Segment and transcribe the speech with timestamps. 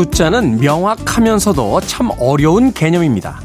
[0.00, 3.42] 숫자는 명확하면서도 참 어려운 개념입니다.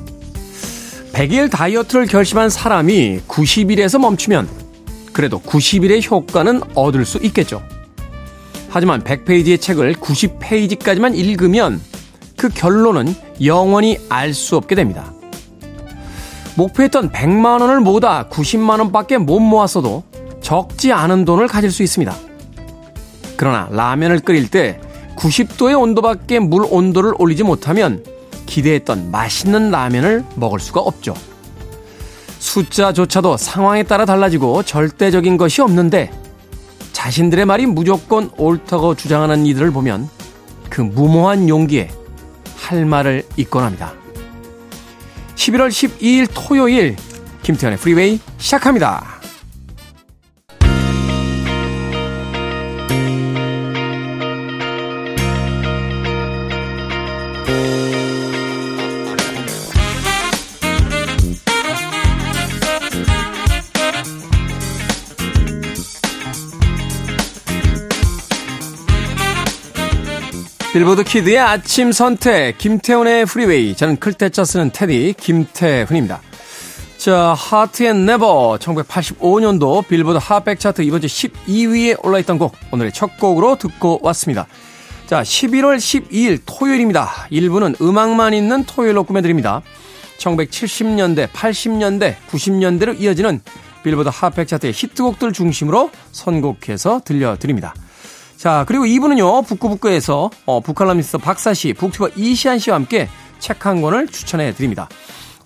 [1.11, 4.47] 100일 다이어트를 결심한 사람이 90일에서 멈추면
[5.11, 7.61] 그래도 90일의 효과는 얻을 수 있겠죠.
[8.69, 11.81] 하지만 100페이지의 책을 90페이지까지만 읽으면
[12.37, 13.13] 그 결론은
[13.43, 15.11] 영원히 알 수 없게 됩니다.
[16.55, 20.03] 목표했던 100만 원을 모다 90만 원밖에 못 모았어도
[20.41, 22.15] 적지 않은 돈을 가질 수 있습니다.
[23.35, 24.79] 그러나 라면을 끓일 때
[25.15, 28.03] 90도의 온도밖에 물 온도를 올리지 못하면
[28.45, 31.15] 기대했던 맛있는 라면을 먹을 수가 없죠.
[32.39, 36.11] 숫자조차도 상황에 따라 달라지고 절대적인 것이 없는데
[36.93, 40.09] 자신들의 말이 무조건 옳다고 주장하는 이들을 보면
[40.69, 41.89] 그 무모한 용기에
[42.55, 43.93] 할 말을 잊곤 합니다.
[45.35, 46.95] 11월 12일 토요일
[47.43, 49.14] 김태훈의 프리웨이 시작합니다.
[70.75, 73.77] 빌보드 키드의 아침 선택, 김태훈의 프리웨이.
[73.77, 76.19] 저는 클 태 자 쓰는 태디, 김태훈입니다.
[76.97, 83.55] 자, 하트의 Never 1985년도 빌보드 핫백 차트 이번 주 12위에 올라있던 곡 오늘의 첫 곡으로
[83.55, 84.47] 듣고 왔습니다.
[85.05, 87.29] 자, 11월 12일 토요일입니다.
[87.31, 89.61] 1부는 음악만 있는 토요일로 꾸며드립니다.
[90.17, 93.39] 1970년대, 80년대, 90년대로 이어지는
[93.81, 97.73] 빌보드 핫백 차트의 히트곡들 중심으로 선곡해서 들려드립니다.
[98.37, 103.07] 자, 그리고 2부는요, 북구북구에서, 어, 북칼럼니스트 박사씨, 북튜버 이시한 씨와 함께
[103.39, 104.87] 책 한 권을 추천해 드립니다.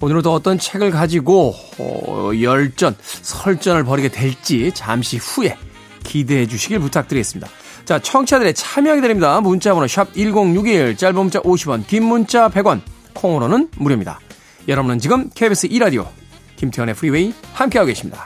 [0.02, 5.58] 오늘은 또 어떤 책을 가지고, 어, 열전, 설전을 벌이게 될지 잠시 후에
[6.04, 7.50] 기대해 주시길 부탁드리겠습니다.
[7.86, 9.42] 자, 청취자들의 참여 기다립니다.
[9.42, 12.82] 문자번호 샵1061, 짧은 문자 50원, 긴 문자 100원,
[13.14, 14.20] 콩으로는 무료입니다.
[14.68, 16.08] 여러분은 지금 KBS 2라디오,
[16.58, 18.26] 김태훈의 프리웨이 함께하고 계십니다.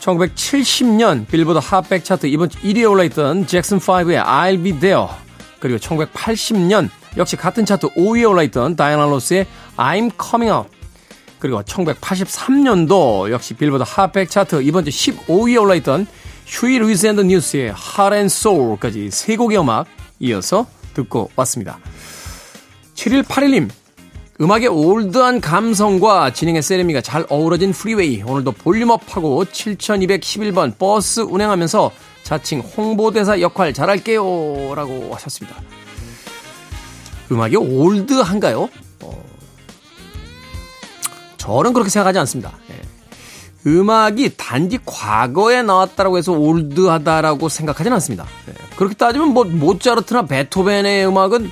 [0.00, 5.06] 1970년 빌보드 핫백 차트 이번 주 1위에 올라있던 잭슨5의 I'll Be There
[5.58, 9.46] 그리고 1980년 역시 같은 차트 5위에 올라있던 다이아나 로스의
[9.76, 10.70] I'm Coming Out
[11.38, 16.06] 그리고 1983년도 역시 빌보드 핫백 차트 이번 주 15위에 올라있던
[16.46, 19.86] 휴이 루이스 앤드 뉴스의 Heart and Soul까지 세 곡의 음악
[20.18, 21.78] 이어서 듣고 왔습니다.
[22.94, 23.70] 7181님
[24.40, 28.22] 음악의 올드한 감성과 진행의 세레미가 잘 어우러진 프리웨이.
[28.22, 31.90] 오늘도 volume up하고 7211번 버스 운행하면서
[32.22, 34.22] 자칭 홍보대사 역할 잘할게요.
[34.74, 35.60] 라고 하셨습니다.
[37.30, 38.70] 음악이 올드한가요?
[39.02, 39.24] 어,
[41.36, 42.54] 저는 그렇게 생각하지 않습니다.
[42.70, 42.80] 예.
[43.70, 48.26] 음악이 단지 과거에 나왔다라고 해서 올드하다라고 생각하지는 않습니다.
[48.48, 48.54] 예.
[48.76, 51.50] 그렇게 따지면 뭐 모차르트나 베토벤의 음악은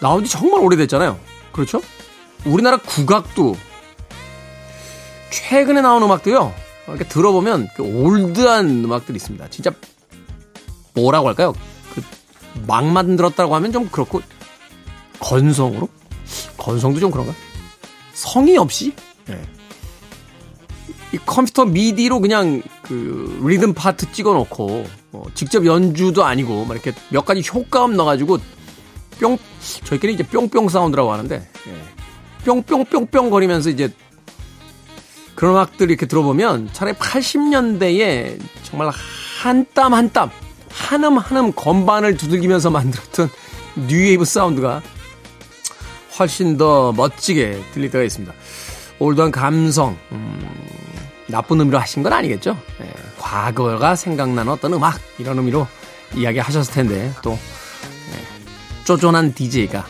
[0.00, 1.27] 나온 지 정말 오래됐잖아요.
[1.58, 1.82] 그렇죠?
[2.44, 3.56] 우리나라 국악도
[5.30, 6.54] 최근에 나온 음악도요.
[6.86, 9.50] 이렇게 들어보면 그 올드한 음악들이 있습니다.
[9.50, 9.72] 진짜
[10.94, 11.52] 뭐라고 할까요?
[11.94, 12.02] 그
[12.66, 14.20] 막 만들었다고 하면 좀 그렇고
[15.20, 15.88] 건성으로
[16.56, 17.32] 건성도 좀 그런가?
[18.12, 18.92] 성의 없이
[19.26, 19.40] 네.
[21.12, 27.24] 이 컴퓨터 미디로 그냥 그 리듬 파트 찍어놓고 뭐 직접 연주도 아니고 막 이렇게 몇
[27.24, 28.38] 가지 효과음 넣어가지고
[29.20, 29.38] 뿅,
[29.84, 32.44] 저희끼리 이제 뿅뿅 사운드라고 하는데, 예.
[32.44, 33.92] 뿅뿅뿅뿅 거리면서 이제
[35.34, 38.90] 그런 음악들 이렇게 들어보면 차라리 80년대에 정말
[39.42, 40.30] 한 땀 한 땀,
[40.70, 43.28] 한음 한음 건반을 두들기면서 만들었던
[43.88, 44.82] 뉴웨이브 사운드가
[46.18, 48.34] 훨씬 더 멋지게 들릴 때가 있습니다.
[48.98, 50.48] 올드한 감성, 음,
[51.28, 52.58] 나쁜 의미로 하신 건 아니겠죠?
[52.80, 55.68] 예, 과거가 생각나는 어떤 음악, 이런 의미로
[56.16, 57.38] 이야기 하셨을 텐데, 또
[58.88, 59.84] 쪼쫀한 DJ가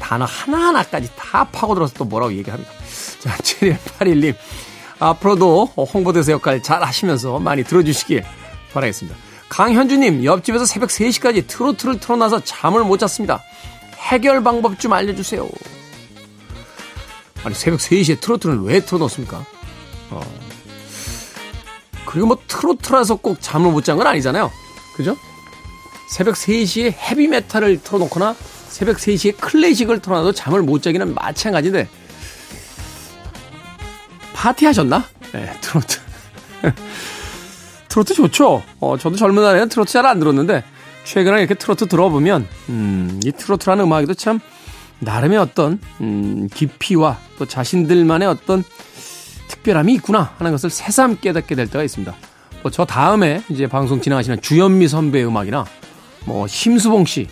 [0.00, 2.72] 단어 하나하나까지 다 파고들어서 또 뭐라고 얘기합니다.
[3.20, 4.34] 자, 7181님.
[4.98, 8.24] 앞으로도 홍보대사 역할 잘 하시면서 많이 들어주시길
[8.72, 9.16] 바라겠습니다.
[9.48, 13.40] 강현주님, 옆집에서 새벽 3시까지 트로트를 틀어놔서 잠을 못 잤습니다.
[13.98, 15.48] 해결 방법 좀 알려주세요.
[17.44, 19.44] 아니, 새벽 3시에 트로트를 왜 틀어놓습니까?
[20.10, 20.20] 어.
[22.06, 24.50] 그리고 뭐 트로트라서 꼭 잠을 못 잔 건 아니잖아요.
[24.96, 25.16] 그죠?
[26.12, 28.36] 새벽 3시에 헤비메탈을 틀어놓거나
[28.68, 31.88] 새벽 3시에 클래식을 틀어놔도 잠을 못 자기는 마찬가지인데
[34.34, 35.04] 파티하셨나?
[35.32, 35.98] 네, 트로트.
[37.88, 38.62] 트로트 좋죠?
[38.80, 40.62] 어, 저도 젊은 날에는 트로트 잘 안 들었는데
[41.04, 44.38] 최근에 이렇게 트로트 들어보면 음, 이 트로트라는 음악에도 참
[44.98, 48.64] 나름의 어떤 음, 깊이와 또 자신들만의 어떤
[49.48, 52.14] 특별함이 있구나 하는 것을 새삼 깨닫게 될 때가 있습니다.
[52.62, 55.64] 뭐 저 다음에 이제 방송 진행하시는 주현미 선배의 음악이나
[56.24, 57.28] 뭐 심수봉 씨,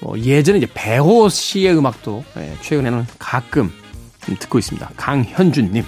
[0.00, 3.72] 뭐 예전에 이제 배호 씨의 음악도 예, 최근에는 가끔
[4.38, 4.90] 듣고 있습니다.
[4.96, 5.84] 강현준님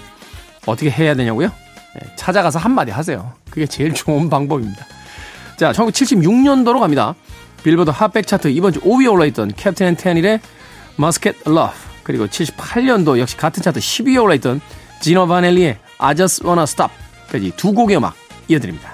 [0.67, 1.47] 어떻게 해야 되냐고요?
[1.49, 3.33] 예, 찾아가서 한마디 하세요.
[3.51, 4.87] 그게 제일 좋은 방법입니다.
[5.57, 7.15] 자, 1976년도로 갑니다.
[7.63, 10.41] 빌보드 핫백 차트 이번 주 5위에 올라있던 캡틴 앤 테닐의
[10.99, 14.61] Muskrat Love 그리고 78년도 역시 같은 차트 10위에 올라있던
[15.01, 18.15] 지노 바넬리의 I Just Wanna Stop까지 두 곡의 음악
[18.49, 18.94] 이어드립니다.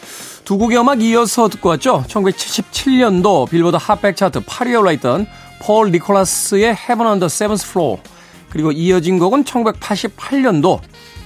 [0.51, 2.03] 두 곡의 음악 이어서 듣고 왔죠.
[2.09, 5.25] 1977년도 빌보드 핫백 차트 8위에 올라있던
[5.61, 8.01] 폴 니콜라스의 Heaven on the Seventh Floor
[8.49, 10.81] 그리고 이어진 곡은 1988년도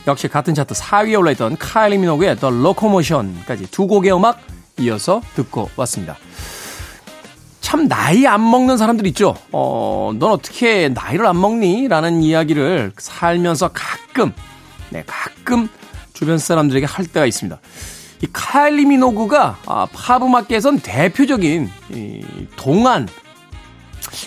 [0.06, 4.42] 역시 같은 차트 4위에 올라있던 카일리 미노그의 The Locomotion까지 두 곡의 음악
[4.80, 6.18] 이어서 듣고 왔습니다.
[7.62, 9.36] 참 나이 안 먹는 사람들 있죠.
[9.52, 11.88] 어, 넌 어떻게 나이를 안 먹니?
[11.88, 14.34] 라는 이야기를 살면서 가끔,
[14.92, 15.68] 네, 가끔
[16.14, 17.60] 주변 사람들에게 할 때가 있습니다.
[18.26, 22.26] 이 카일리 미노그가 아, 팝음악계에선 대표적인 이
[22.56, 23.08] 동안,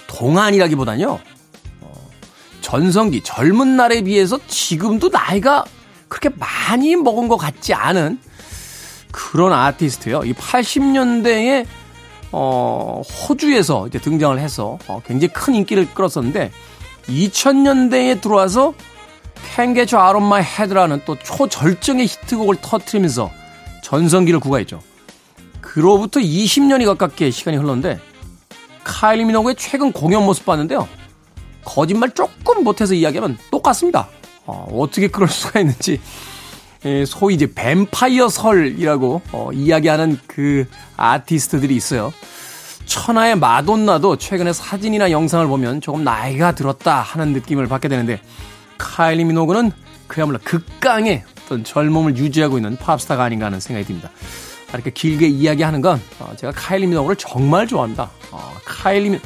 [0.07, 1.19] 동안이라기보다는요,
[1.81, 2.11] 어,
[2.61, 5.65] 전성기, 젊은 날에 비해서 지금도 나이가
[6.07, 8.21] 그렇게 많이 먹은 것 같지 않은
[9.11, 10.23] 그런 아티스트예요.
[10.25, 11.67] 이 80년대에
[12.31, 16.53] 어, 호주에서 이제 등장을 해서 어, 굉장히 큰 인기를 끌었었는데
[17.09, 18.75] 2000년대에 들어와서
[19.59, 23.31] Out of My Head라는 또 초절정의 히트곡을 터트리면서
[23.83, 24.81] 전성기를 구가했죠.
[25.61, 28.01] 그로부터 20년이 가깝게 시간이 흘렀는데
[28.85, 30.89] 카일리 미노그의 최근 공연 모습 봤는데요.
[31.65, 34.09] 거짓말 조금 못해서 이야기하면 똑같습니다.
[34.47, 36.01] 어, 어떻게 그럴 수가 있는지
[36.85, 40.67] 예, 소위 이제 뱀파이어 설이라고 어, 이야기하는 그
[40.97, 42.13] 아티스트들이 있어요.
[42.87, 48.21] 천하의 마돈나도 최근에 사진이나 영상을 보면 조금 나이가 들었다 하는 느낌을 받게 되는데
[48.79, 49.73] 카일리 미노그는
[50.07, 54.11] 그야말로 극강의 어떤 젊음을 유지하고 있는 팝스타가 아닌가 하는 생각이 듭니다.
[54.75, 58.11] 이렇게 길게 이야기하는 건 어, 제가 카일리 미노그를 정말 좋아합니다.
[58.31, 59.19] 어, 카일리 미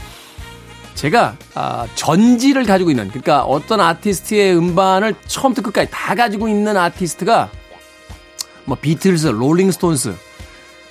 [0.95, 7.50] 제가 아, 전질을 가지고 있는 그러니까 어떤 아티스트의 음반을 처음부터 끝까지 다 가지고 있는 아티스트가
[8.67, 10.14] 뭐 비틀즈, 롤링스톤스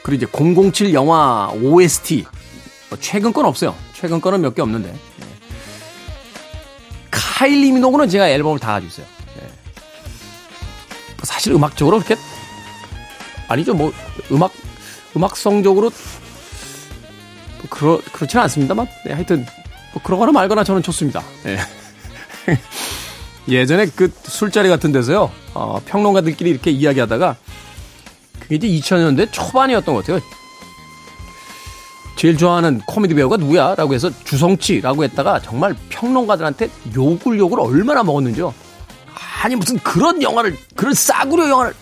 [0.03, 2.25] 그리고 이제 007 영화 OST
[2.89, 3.73] 뭐 최근 건 없어요.
[3.93, 5.25] 최근 거는 몇 개 없는데 네.
[7.09, 9.20] 카일리 미노그는 제가 앨범을 다 가지고 있어요.
[11.41, 11.51] 네.
[11.51, 12.15] 사실 음악적으로 그렇게
[13.47, 13.91] 아니죠 뭐
[14.31, 14.51] 음악
[15.15, 15.89] 음악성적으로
[17.57, 19.45] 뭐 그러 그렇지는 않습니다만 네, 하여튼
[19.93, 21.21] 뭐 그러거나 말거나 저는 좋습니다.
[21.47, 21.57] 예.
[23.49, 27.35] 예전에 그 술자리 같은 데서요, 어, 평론가들끼리 이렇게 이야기하다가
[28.39, 30.21] 그게 이제 2000년대 초반이었던 것 같아요.
[32.15, 33.75] 제일 좋아하는 코미디 배우가 누구야?
[33.75, 38.53] 라고 해서 주성치라고 했다가 정말 평론가들한테 욕을 욕을 얼마나 먹었는지요.
[39.43, 41.73] 아니, 무슨 그런 영화를, 그런 싸구려 영화를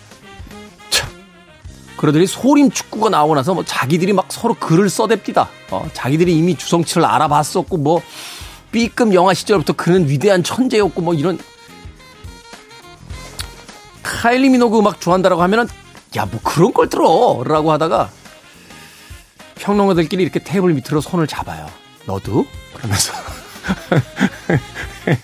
[1.96, 5.46] 그러더니 소림 축구가 나오고 나서 뭐 자기들이 막 서로 글을 써댑디다.
[5.70, 8.00] 어, 자기들이 이미 주성치를 알아봤었고 뭐
[8.72, 11.38] B급 영화 시절부터 그는 위대한 천재였고 뭐 이런
[14.02, 15.68] 카일리 미노그 음악 좋아한다라고 하면은
[16.16, 18.10] 야 뭐 그런 걸 들어라고 하다가
[19.56, 21.66] 평론가들끼리 이렇게 테이블 밑으로 손을 잡아요.
[22.06, 22.46] 너도?
[22.74, 23.12] 그러면서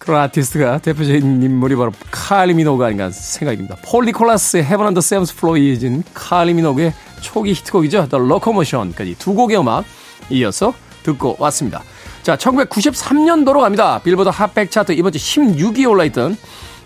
[0.00, 3.76] 그런 아티스트가 대표적인 인물이 바로 카일리 미노그가 아닌가 생각이 듭니다.
[3.84, 8.08] 폴 니콜라스의 Heaven on the Seventh Floor에 이어진 카일리 미노그의 초기 히트곡이죠.
[8.08, 9.84] The Locomotion까지 두 곡의 음악
[10.30, 11.82] 이어서 듣고 왔습니다.
[12.22, 14.00] 자, 1993년도로 갑니다.
[14.02, 16.36] 빌보드 핫백 차트 이번 주 16위에 올라있던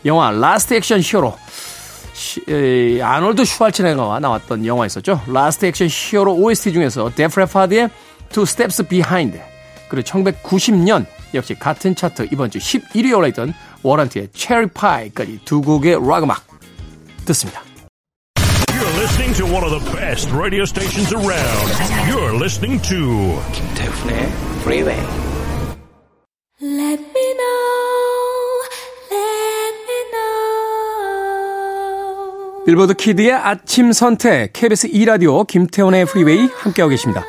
[0.06, 1.36] 영화 Last Action Hero
[3.00, 5.20] 아놀드 슈왈츠네거가 나왔던 영화 있었죠.
[5.28, 7.90] Last Action Hero OST 중에서 데프 레파드의
[8.30, 9.40] Two Steps Behind
[9.88, 16.24] 그리고 1990년 역시 같은 차트 이번 주 11위에 올라있던 워런트의 Cherry Pie까지 두 곡의 락
[16.24, 16.44] 음악
[17.26, 17.62] 듣습니다.
[18.68, 21.72] You're listening to one of the best radio stations around.
[22.08, 24.28] You're listening to 김태훈의
[24.60, 25.00] Freeway.
[26.60, 28.62] Let me know,
[29.10, 30.24] let me know.
[32.66, 37.24] 빌보드 키드의 아침 선택 KBS 2 라디오 김태원의 프리웨이 함께하고 계십니다.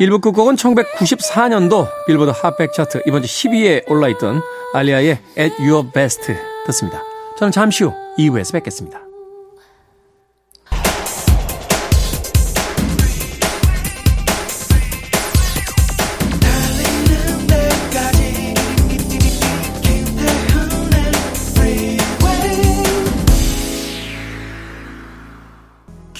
[0.00, 4.40] 1부 끝곡은 1994년도 빌보드 핫백 차트 이번 주 10위에 올라있던
[4.72, 6.22] 알리아의 At Your Best
[6.66, 7.02] 듣습니다.
[7.36, 9.09] 저는 잠시 후 2부에서 뵙겠습니다.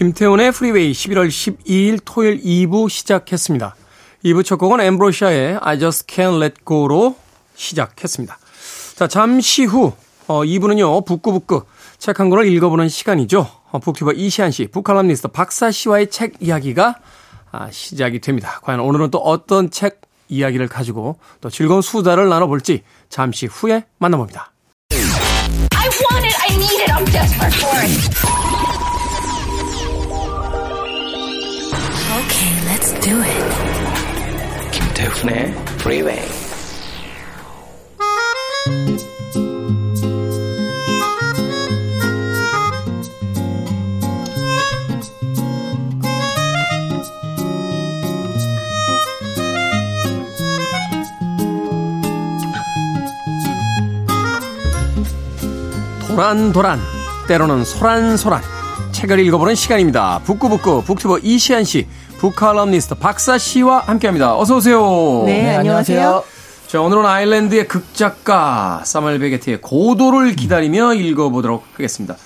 [0.00, 3.76] 김태훈의 프리웨이 11월 12일 토요일 2부 시작했습니다.
[4.24, 7.16] 2부 첫 곡은 엠브로시아의 I Just Can't Let Go로
[7.54, 8.38] 시작했습니다.
[8.94, 9.92] 자, 잠시 후
[10.26, 11.04] 어, 2부는요.
[11.04, 11.64] 북구북구
[11.98, 13.46] 책 한 권을 읽어보는 시간이죠.
[13.72, 16.94] 어, 북튜버 이시안 씨, 북칼럼니스트 박사 씨와의 책 이야기가
[17.52, 18.58] 아, 시작이 됩니다.
[18.62, 24.50] 과연 오늘은 또 어떤 책 이야기를 가지고 또 즐거운 수다를 나눠볼지 잠시 후에 만나봅니다.
[33.00, 34.70] Do it.
[34.72, 36.40] 김태훈의 Freeway.
[56.06, 56.78] 도란도란
[57.28, 58.42] 때로는 소란소란
[58.92, 60.20] 책을 읽어보는 시간입니다.
[60.24, 61.86] 북구북구 북튜버 이시안 씨,
[62.20, 64.36] 북칼럼니스트 박사 씨와 함께합니다.
[64.36, 65.22] 어서 오세요.
[65.24, 66.22] 네, 안녕하세요.
[66.66, 72.16] 자, 오늘은 아일랜드의 극작가 사멀 베게트의 고도를 기다리며 읽어보도록 하겠습니다.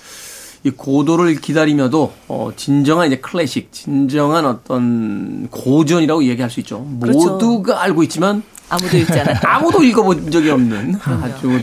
[0.65, 6.85] 이 고도를 기다리며도 어, 진정한 이제 클래식, 진정한 어떤 고전이라고 얘기할 수 있죠.
[6.99, 7.17] 그렇죠.
[7.17, 9.47] 모두가 알고 있지만 아무도 읽지 않았다.
[9.55, 11.61] 아무도 읽어본 적이 없는 아주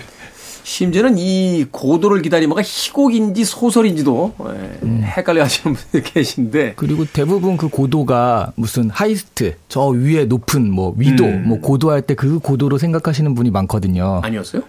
[0.64, 8.52] 심지어는 이 고도를 기다리며가 희곡인지 소설인지도 예, 헷갈려 하시는 분들 계신데 그리고 대부분 그 고도가
[8.57, 11.45] 무슨 highest, 저 위에 높은 뭐 위도, 음.
[11.49, 14.21] 뭐 고도할 때 그 고도로 생각하시는 분이 많거든요.
[14.23, 14.62] 아니었어요?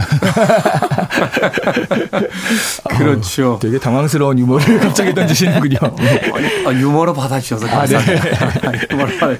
[2.96, 3.58] 그렇죠.
[3.60, 5.78] 되게 당황스러운 유머를 갑자기 던지시는군요.
[6.66, 8.72] 아, 유머로 받아주셔서 감사합니다.
[8.92, 9.36] 유머로 받아.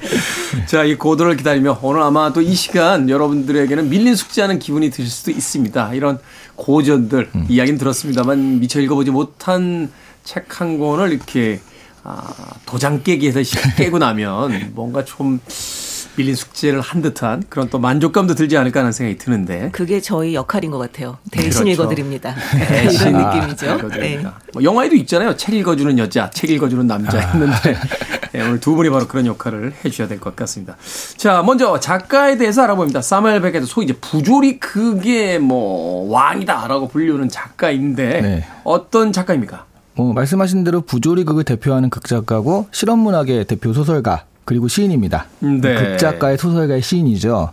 [0.67, 5.31] 자, 이 고도를 기다리며 오늘 아마 또 이 시간 여러분들에게는 밀린 숙제하는 기분이 드실 수도
[5.31, 5.93] 있습니다.
[5.95, 6.19] 이런
[6.57, 9.90] 고전들 이야기는 들었습니다만 미처 읽어보지 못한
[10.25, 11.61] 책 한 권을 이렇게
[12.02, 12.23] 아,
[12.67, 13.40] 도장 깨기에서
[13.76, 15.38] 깨고 나면 뭔가 좀
[16.17, 20.71] 밀린 숙제를 한 듯한 그런 또 만족감도 들지 않을까 하는 생각이 드는데 그게 저희 역할인
[20.71, 21.19] 것 같아요.
[21.31, 21.69] 대신 그렇죠.
[21.71, 22.35] 읽어드립니다.
[22.69, 23.67] 대신 이런 느낌이죠.
[23.67, 23.75] 네.
[23.76, 24.40] 읽어드립니다.
[24.52, 25.37] 뭐 영화에도 있잖아요.
[25.37, 27.76] 책 읽어주는 여자, 책 읽어주는 남자 했는데
[28.33, 30.76] 네, 오늘 두 분이 바로 그런 역할을 해주셔야 될 것 같습니다.
[31.17, 33.00] 자, 먼저 작가에 대해서 알아봅니다.
[33.02, 38.47] 사무엘 베켓 소위 이제 부조리 그게 뭐 왕이다라고 불리우는 작가인데 네.
[38.64, 39.64] 어떤 작가입니까?
[39.95, 45.26] 뭐 말씀하신 대로 부조리극을 대표하는 극작가고 실험문학의 대표 소설가 그리고 시인입니다.
[45.38, 45.76] 네.
[45.76, 47.50] 극작가의 소설가의 시인이죠.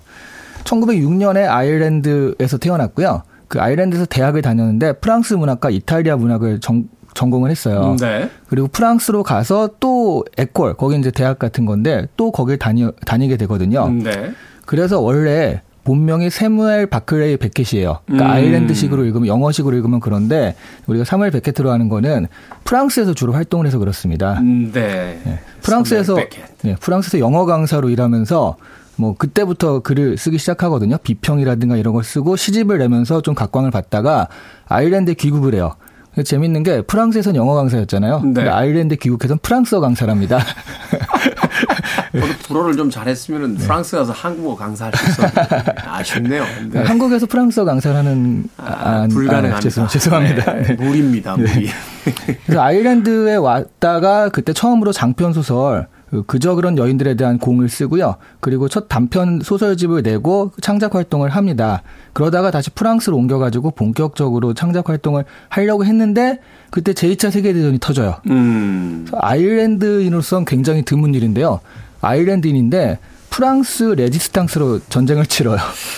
[0.63, 3.21] 1906년에 아일랜드에서 태어났고요.
[3.47, 7.95] 그 아일랜드에서 대학을 다녔는데 프랑스 문학과 이탈리아 문학을 전, 전공을 했어요.
[7.99, 8.31] 네.
[8.49, 13.87] 그리고 프랑스로 가서 또 에콜 거기 이제 대학 같은 건데 또 거길 다니 다니게 되거든요.
[13.89, 14.31] 네.
[14.65, 17.99] 그래서 원래 본명이 세무엘 바클레이 베켓이에요.
[18.05, 18.31] 그러니까 음.
[18.31, 20.53] 아일랜드식으로 읽으면 영어식으로 읽으면 그런데
[20.85, 22.27] 우리가 사무엘 베켓으로 하는 거는
[22.65, 24.33] 프랑스에서 주로 활동을 해서 그렇습니다.
[24.41, 25.17] 음, 네.
[25.61, 26.45] 프랑스에서 사무엘 베켓.
[26.63, 28.57] 네, 프랑스에서 영어 강사로 일하면서
[28.97, 30.97] 뭐 그때부터 글을 쓰기 시작하거든요.
[30.97, 34.27] 비평이라든가 이런 걸 쓰고 시집을 내면서 좀 각광을 받다가
[34.67, 35.75] 아일랜드에 귀국을 해요.
[36.21, 38.15] 재밌는 게 프랑스에선 영어 강사였잖아요.
[38.17, 38.21] 네.
[38.23, 40.39] 근데 아일랜드 귀국해선 프랑스어 강사랍니다.
[42.11, 46.45] 저도 불어를 좀 잘했으면 프랑스 가서 한국어 강사할 수 있었는데 아쉽네요.
[46.71, 46.83] 네.
[46.83, 49.57] 한국에서 프랑스어 강사를 하는 아, 아, 불가능합니다.
[49.57, 50.53] 아, 죄송, 죄송합니다.
[50.53, 51.69] 네, 무리입니다, 무리.
[52.45, 58.15] 그래서 아일랜드에 왔다가 그때 처음으로 장편 소설 그 그저 그런 여인들에 대한 공을 쓰고요.
[58.39, 61.83] 그리고 첫 단편 소설집을 내고 창작 활동을 합니다.
[62.13, 68.15] 그러다가 다시 프랑스로 옮겨가지고 본격적으로 창작 활동을 하려고 했는데 그때 제2차 세계대전이 터져요.
[68.29, 69.03] 음.
[69.05, 71.59] 그래서 아일랜드인으로서는 굉장히 드문 일인데요.
[72.01, 72.99] 아일랜드인인데
[73.29, 75.57] 프랑스 레지스탕스로 전쟁을 치러요.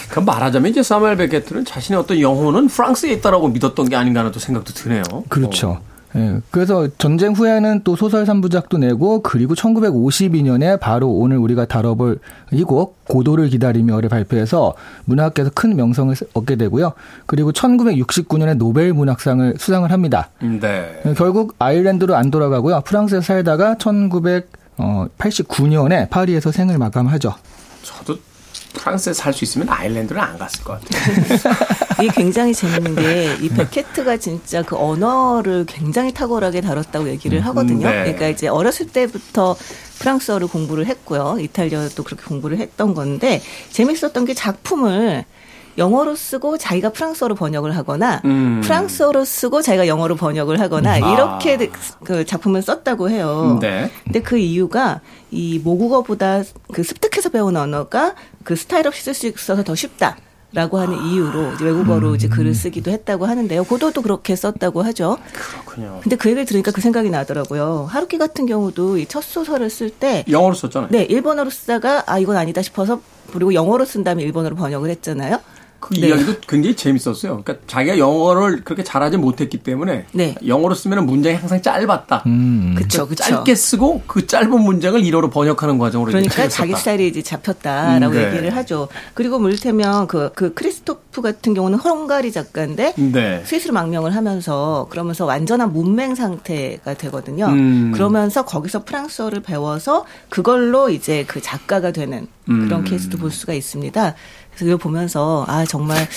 [0.10, 4.40] 그 말하자면 이제 사무엘 베게트는 자신의 어떤 영혼은 프랑스에 있다라고 믿었던 게 아닌가 하는 또
[4.40, 5.04] 생각도 드네요.
[5.30, 5.70] 그렇죠.
[5.70, 5.82] 어.
[6.16, 12.20] 예, 그래서 전쟁 후에는 또 소설 3부작도 내고 그리고 1952년에 바로 오늘 우리가 다뤄볼
[12.52, 14.74] 이 곡 고도를 기다리며를 발표해서
[15.06, 16.94] 문학계에서 큰 명성을 얻게 되고요.
[17.28, 20.30] 그리고 1969년에 노벨 문학상을 수상을 합니다.
[20.42, 21.02] 네.
[21.06, 22.82] 예, 결국 아일랜드로 안 돌아가고요.
[22.86, 23.76] 프랑스에 살다가
[24.80, 27.36] 1989년에 파리에서 생을 마감하죠.
[27.84, 28.18] 저도
[28.74, 31.56] 프랑스에 살 수 있으면 아일랜드를 안 갔을 것 같아요.
[32.04, 37.88] 이게 굉장히 재밌는 게 이 베케트가 진짜 그 언어를 굉장히 탁월하게 다뤘다고 얘기를 하거든요.
[37.90, 38.04] 네.
[38.04, 39.56] 그러니까 이제 어렸을 때부터
[40.00, 41.38] 프랑스어를 공부를 했고요.
[41.40, 45.26] 이탈리아도 그렇게 공부를 했던 건데 재밌었던 게 작품을
[45.80, 48.62] 영어로 쓰고 자기가 프랑스어로 번역을 하거나 음.
[48.64, 50.98] 프랑스어로 쓰고 자기가 영어로 번역을 하거나 아.
[50.98, 51.72] 이렇게
[52.04, 53.58] 그 작품을 썼다고 해요.
[53.62, 53.90] 네.
[54.04, 59.64] 근데 그 이유가 이 모국어보다 그 습득해서 배운 언어가 그 스타일 없이 쓸 수 있어서
[59.64, 60.18] 더 쉽다.
[60.52, 63.64] 라고 하는 이유로 이제 외국어로 이제 글을 쓰기도 했다고 하는데요.
[63.66, 65.20] 고도도 그렇게 썼다고 하죠.
[65.32, 66.00] 그렇군요.
[66.02, 67.86] 근데 그 얘기를 들으니까 그 생각이 나더라고요.
[67.88, 70.90] 하루키 같은 경우도 이 첫 소설을 쓸 때 영어로 썼잖아요.
[70.92, 73.00] 네, 일본어로 쓰다가 아 이건 아니다 싶어서
[73.32, 75.40] 그리고 영어로 쓴 다음에 일본어로 번역을 했잖아요.
[75.90, 76.08] 그 네.
[76.08, 77.42] 이야기도 굉장히 재밌었어요.
[77.42, 80.36] 그러니까 자기가 영어를 그렇게 잘하지 못했기 때문에 네.
[80.46, 82.24] 영어로 쓰면 문장이 항상 짧았다.
[82.28, 82.76] 음.
[82.78, 83.24] 그쵸, 그쵸.
[83.24, 86.76] 짧게 쓰고 그 짧은 문장을 일어로 번역하는 과정으로 그러니까 자기.
[86.76, 88.28] 스타일이 이제 잡혔다라고 음, 네.
[88.28, 88.88] 얘기를 하죠.
[89.16, 93.44] 그리고 뭐 이를테면 그, 그 크리스토프 같은 경우는 헝가리 작가인데 네.
[93.46, 97.48] 스위스로 망명을 하면서 그러면서 완전한 문맹 상태가 되거든요.
[97.48, 97.92] 음.
[97.94, 102.84] 그러면서 거기서 프랑스어를 배워서 그걸로 이제 그 작가가 되는 그런 음.
[102.84, 104.16] 케이스도 볼 수가 있습니다.
[104.66, 106.08] 이걸 보면서 아 정말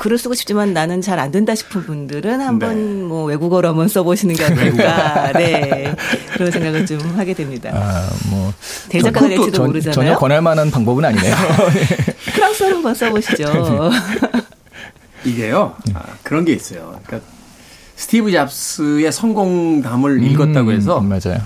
[0.00, 3.04] 글을 쓰고 싶지만 나는 잘 안 된다 싶은 분들은 한번 네.
[3.04, 5.32] 뭐 외국어로 한번 써보시는 게 어떨까.
[5.32, 5.94] 네.
[6.34, 7.70] 그런 생각을 좀 하게 됩니다.
[7.74, 8.52] 아, 뭐
[8.88, 9.94] 대작가가 될지도 전- 모르잖아요.
[9.94, 11.34] 전혀 권할 만한 방법은 아니네요.
[12.34, 13.90] 프랑스어로 한번 써보시죠.
[15.24, 15.74] 이게요.
[15.94, 17.00] 아, 그런 게 있어요.
[17.06, 17.28] 그러니까
[17.98, 21.40] 스티브 잡스의 성공담을 읽었다고 해서 음, 맞아요.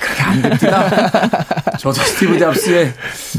[0.00, 0.88] 그렇게 안 됩니다.
[1.78, 2.92] 저도 스티브 잡스의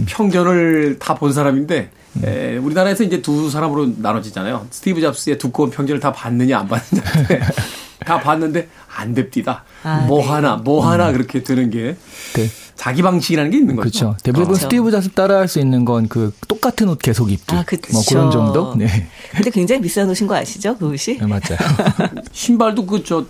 [0.07, 1.89] 평전을 다 본 사람인데
[2.23, 4.67] 에, 우리나라에서 이제 두 사람으로 나눠지잖아요.
[4.69, 7.03] 스티브 잡스의 두꺼운 평전을 다 봤느냐 안 봤느냐.
[8.05, 9.63] 다 봤는데 안 됩니다.
[9.83, 10.27] 아, 뭐 네.
[10.27, 11.95] 하나 뭐 하나 그렇게 되는 게
[12.33, 12.49] 네.
[12.77, 13.81] 자기 방식이라는 게 있는 거죠.
[13.89, 14.17] 그렇죠.
[14.23, 14.61] 대부분 그렇죠.
[14.63, 17.53] 스티브 잡스 따라할 수 있는 건 그 똑같은 옷 계속 입기.
[17.55, 17.89] 아, 그쵸.
[17.91, 18.75] 뭐 그런 정도?
[18.75, 19.07] 네.
[19.35, 20.77] 근데 굉장히 비싼 옷인 거 아시죠?
[20.77, 21.17] 그 옷이?
[21.17, 21.57] 네, 맞아요.
[22.31, 23.25] 신발도 그저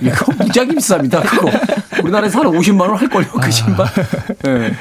[0.00, 1.22] 이거 무지하게 비쌉니다.
[1.28, 1.50] 그거
[2.02, 3.86] 우리나라에서 한 50만 원 할 걸요 그 신발.
[4.44, 4.72] 네.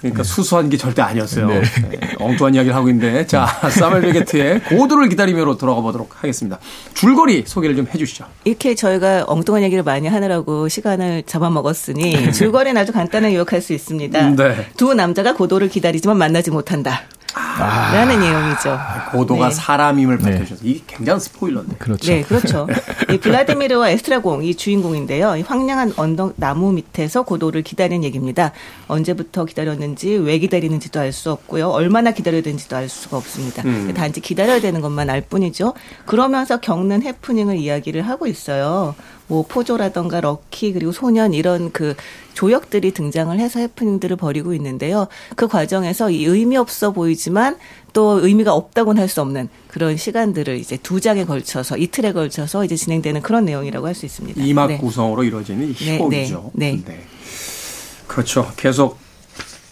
[0.00, 1.46] 그러니까 수수한 게 절대 아니었어요.
[1.46, 1.62] 네.
[1.90, 6.58] 네, 엉뚱한 이야기를 하고 있는데 자 사멜 베게트의 고도를 기다리며로 돌아가 보도록 하겠습니다.
[6.94, 8.24] 줄거리 소개를 좀 해주시죠.
[8.44, 14.30] 이렇게 저희가 엉뚱한 얘기를 많이 하느라고 시간을 잡아먹었으니 줄거리는 아주 간단하게 요약할 수 있습니다.
[14.30, 14.66] 네.
[14.76, 17.02] 두 남자가 고도를 기다리지만 만나지 못한다.
[17.34, 18.78] 라는 내용이죠.
[19.12, 19.54] 고도가 네.
[19.54, 21.76] 사람임을 밝혀주셔서 이게 굉장한 스포일러인데.
[21.76, 22.06] 그렇죠.
[22.12, 22.66] 네, 그렇죠.
[23.12, 25.36] 이 블라디미르와 에스트라공 이 주인공인데요.
[25.36, 28.52] 이 황량한 언덕 나무 밑에서 고도를 기다리는 얘기입니다.
[28.88, 31.68] 언제부터 기다렸는지 왜 기다리는지도 알 수 없고요.
[31.70, 33.62] 얼마나 기다려야 되는지도 알 수가 없습니다.
[33.64, 33.92] 음.
[33.94, 35.74] 단지 기다려야 되는 것만 알 뿐이죠.
[36.06, 38.94] 그러면서 겪는 해프닝을 이야기를 하고 있어요.
[39.30, 41.94] 뭐 포조라던가 럭키 그리고 소년 이런 그
[42.34, 45.06] 조역들이 등장을 해서 해프닝들을 벌이고 있는데요.
[45.36, 47.56] 그 과정에서 이 의미 없어 보이지만
[47.92, 52.74] 또 의미가 없다고는 할 수 없는 그런 시간들을 이제 두 장에 걸쳐서 이틀에 걸쳐서 이제
[52.74, 54.42] 진행되는 그런 내용이라고 할 수 있습니다.
[54.42, 54.78] 이막 네.
[54.78, 56.50] 구성으로 이루어지는 이 네, 희곡이죠.
[56.54, 57.06] 네, 네.
[58.08, 58.50] 그렇죠.
[58.56, 58.98] 계속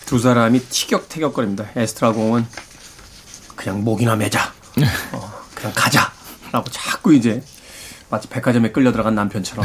[0.06, 1.70] 두 사람이 티격태격거립니다.
[1.74, 2.46] 에스트라 공은
[3.56, 4.52] 그냥 목이나 매자.
[5.12, 6.12] 어, 그냥 가자.
[6.52, 7.42] 라고 자꾸 이제
[8.10, 9.64] 마치 백화점에 끌려 들어간 남편처럼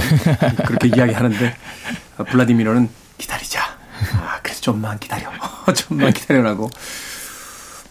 [0.65, 1.56] 그렇게 이야기하는데
[2.17, 3.62] 어, 블라디미르는 기다리자.
[3.62, 5.29] 아, 그래서 좀만 기다려.
[5.75, 6.69] 좀만 기다려라고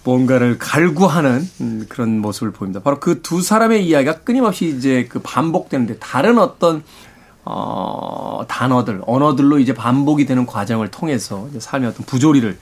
[0.05, 2.81] 뭔가를 갈구하는 음, 그런 모습을 보입니다.
[2.83, 6.83] 바로 그 두 사람의 이야기가 끊임없이 이제 그 반복되는데 다른 어떤
[7.45, 12.59] 어, 단어들, 언어들로 이제 반복이 되는 과정을 통해서 삶의 어떤 부조리를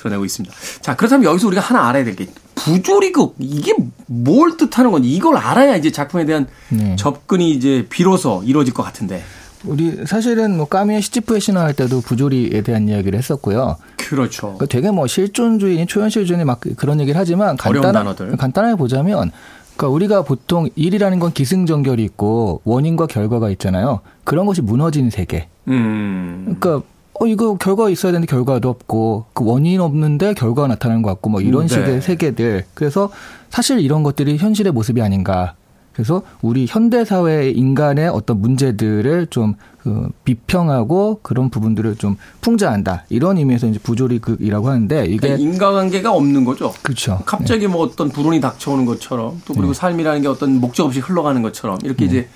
[0.00, 0.54] 드러내고 있습니다.
[0.80, 3.74] 자, 그렇다면 여기서 우리가 하나 알아야 될 게 부조리극 이게
[4.06, 6.94] 뭘 뜻하는 건지 이걸 알아야 이제 작품에 대한 네.
[6.96, 9.22] 접근이 이제 비로소 이루어질 것 같은데.
[9.64, 13.76] 우리 사실은 뭐 까미의 시지프의 신화 할 때도 부조리에 대한 이야기를 했었고요.
[13.96, 14.56] 그렇죠.
[14.58, 18.36] 그 되게 뭐 실존주의니 초현실주의니 막 그런 얘기를 하지만 단어들.
[18.36, 19.30] 간단하게 보자면
[19.76, 24.00] 그러니까 우리가 보통 일이라는 건 기승전결이 있고 원인과 결과가 있잖아요.
[24.24, 25.48] 그런 것이 무너진 세계.
[25.68, 26.56] 음.
[26.58, 26.86] 그러니까
[27.20, 31.42] 어 이거 결과가 있어야 되는데 결과도 없고 그 원인 없는데 결과가 나타나는 것 같고 뭐
[31.42, 31.74] 이런 음, 네.
[31.74, 32.64] 식의 세계들.
[32.72, 33.10] 그래서
[33.50, 35.54] 사실 이런 것들이 현실의 모습이 아닌가.
[35.92, 43.04] 그래서 우리 현대 사회의 인간의 어떤 문제들을 좀 그, 비평하고 그런 부분들을 좀 풍자한다.
[43.10, 46.72] 이런 의미에서 이제 부조리극이라고 하는데 이게 그러니까 인과관계가 없는 거죠.
[46.80, 47.20] 그렇죠.
[47.26, 51.78] 갑자기 뭐 어떤 불운이 닥쳐오는 것처럼 또 그리고 삶이라는 게 어떤 목적 없이 흘러가는 것처럼
[51.82, 52.28] 이렇게 이제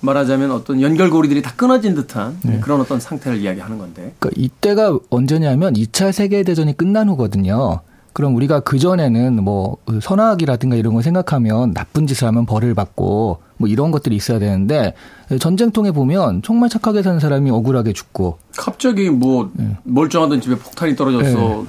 [0.00, 4.14] 말하자면 어떤 연결고리들이 다 끊어진 듯한 그런 어떤 상태를 이야기하는 건데.
[4.18, 7.80] 그러니까 이때가 언제냐면 2차 세계대전이 끝난 후거든요.
[8.12, 13.90] 그럼 우리가 그전에는 뭐그 선악이라든가 이런 걸 생각하면 나쁜 짓을 하면 벌을 받고 뭐 이런
[13.90, 14.94] 것들이 있어야 되는데
[15.38, 19.50] 전쟁통에 보면 정말 착하게 사는 사람이 억울하게 죽고 갑자기 뭐
[19.82, 21.66] 멀쩡하던 집에 폭탄이 떨어졌어.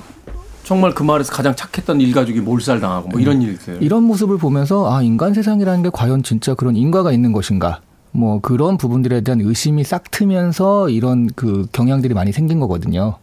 [0.64, 3.82] 정말 그 마을에서 가장 착했던 일가족이 몰살당하고 뭐 이런 일들.
[3.82, 8.78] 이런 모습을 보면서 아 인간 세상이라는 게 과연 진짜 그런 인과가 있는 것인가 뭐 그런
[8.78, 13.18] 부분들에 대한 의심이 싹 트면서 이런 그 경향들이 많이 생긴 거거든요.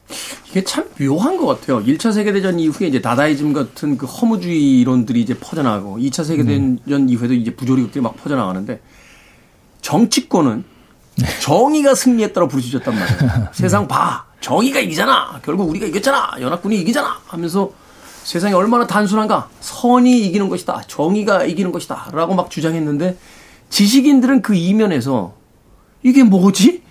[0.51, 1.83] 이게 참 묘한 것 같아요.
[1.83, 7.55] 1차 세계대전 이후에 이제 다다이즘 같은 그 허무주의 이론들이 이제 퍼져나가고 2차 세계대전 이후에도 이제
[7.55, 8.81] 부조리극들이 막 퍼져나가는데
[9.81, 10.64] 정치권은
[11.40, 13.49] 정의가 승리했다고 부르짖었단 말이에요.
[13.53, 14.25] 세상 봐.
[14.40, 15.40] 정의가 이기잖아.
[15.44, 16.33] 결국 우리가 이겼잖아.
[16.40, 17.18] 연합군이 이기잖아.
[17.27, 17.70] 하면서
[18.25, 19.49] 세상이 얼마나 단순한가.
[19.61, 20.83] 선이 이기는 것이다.
[20.87, 22.11] 정의가 이기는 것이다.
[22.12, 23.16] 라고 막 주장했는데
[23.75, 25.35] 지식인들은 그 이면에서
[26.05, 26.83] 이게 뭐지?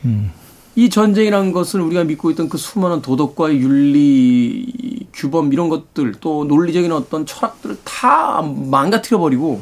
[0.75, 6.91] 이 전쟁이라는 것을 우리가 믿고 있던 그 수많은 도덕과 윤리, 규범 이런 것들 또 논리적인
[6.91, 9.61] 어떤 철학들을 다 망가뜨려 버리고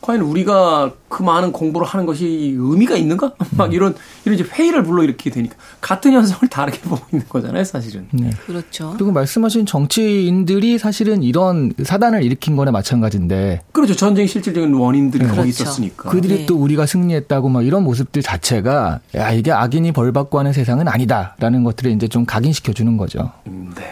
[0.00, 3.32] 과연 우리가 그 많은 공부를 하는 것이 의미가 있는가?
[3.56, 8.06] 막 이런 이런 이제 회의를 불러일으키게 되니까 같은 현상을 다르게 보고 있는 거잖아요, 사실은.
[8.12, 8.30] 네.
[8.46, 8.92] 그렇죠.
[8.94, 13.96] 그리고 말씀하신 정치인들이 사실은 이런 사단을 일으킨 거나 마찬가지인데 그렇죠.
[13.96, 15.48] 전쟁 실질적인 원인들이 거기 그렇죠.
[15.62, 16.10] 있었으니까.
[16.10, 16.46] 그들이 네.
[16.46, 21.64] 또 우리가 승리했다고 막 이런 모습들 자체가 야 이게 악인이 벌 받고 하는 세상은 아니다라는
[21.64, 23.32] 것들을 이제 좀 각인시켜 주는 거죠.
[23.46, 23.82] 음, 네.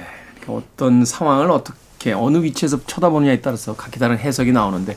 [0.46, 4.96] 어떤 상황을 어떻게 어느 위치에서 쳐다보느냐에 따라서 각기 다른 해석이 나오는데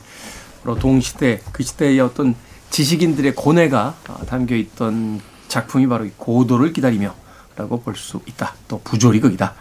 [0.63, 2.35] 동시대 그 시대의 어떤
[2.69, 8.55] 지식인들의 고뇌가 아, 담겨 있던 작품이 바로 이 고도를 기다리며라고 볼 수 있다.
[8.67, 9.53] 또 부조리극이다.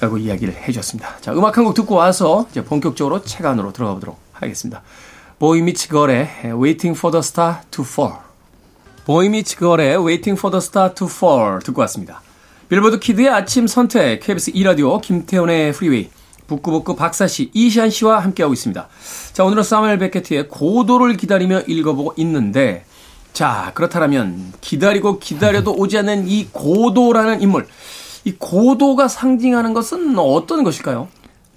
[0.00, 1.16] 라고 이야기를 해주셨습니다.
[1.20, 4.82] 자, 음악 한 곡 듣고 와서 이제 본격적으로 책 안으로 들어가 보도록 하겠습니다.
[5.38, 8.14] Boy Meets Girl의 Waiting for the Star to Fall.
[9.04, 12.22] Boy Meets Girl의 Waiting for the Star to Fall 듣고 왔습니다.
[12.68, 16.10] 빌보드 kid의 아침 선택, KBS 2라디오, 김태훈의 프리웨이,
[16.48, 18.88] 북구북구 박사씨, 이시안 씨와 함께하고 있습니다.
[19.32, 22.84] 자, 오늘은 사무엘 베케트의 고도를 기다리며 읽어보고 있는데,
[23.32, 27.68] 자, 그렇다면 기다리고 기다려도 오지 않는 이 고도라는 인물,
[28.24, 31.08] 이 고도가 상징하는 것은 어떤 것일까요?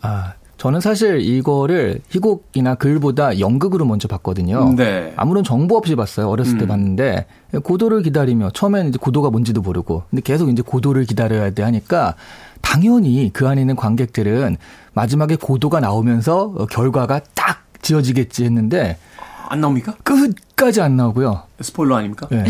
[0.02, 4.76] 아 저는 사실 이거를 희곡이나 글보다 연극으로 먼저 봤거든요.
[4.78, 5.12] 네.
[5.16, 6.30] 아무런 정보 없이 봤어요.
[6.30, 6.68] 어렸을 때 음.
[6.68, 7.26] 봤는데
[7.64, 12.14] 고도를 기다리며 처음에는 이제 고도가 뭔지도 모르고 근데 계속 이제 고도를 기다려야 돼 하니까
[12.62, 14.58] 당연히 그 안에 있는 관객들은
[14.94, 18.98] 마지막에 고도가 나오면서 어, 결과가 딱 지어지겠지 했는데
[19.52, 19.96] 안 나옵니까?
[20.04, 21.44] 끝까지 안 나오고요.
[21.60, 22.28] 스포일러 아닙니까?
[22.32, 22.44] 예.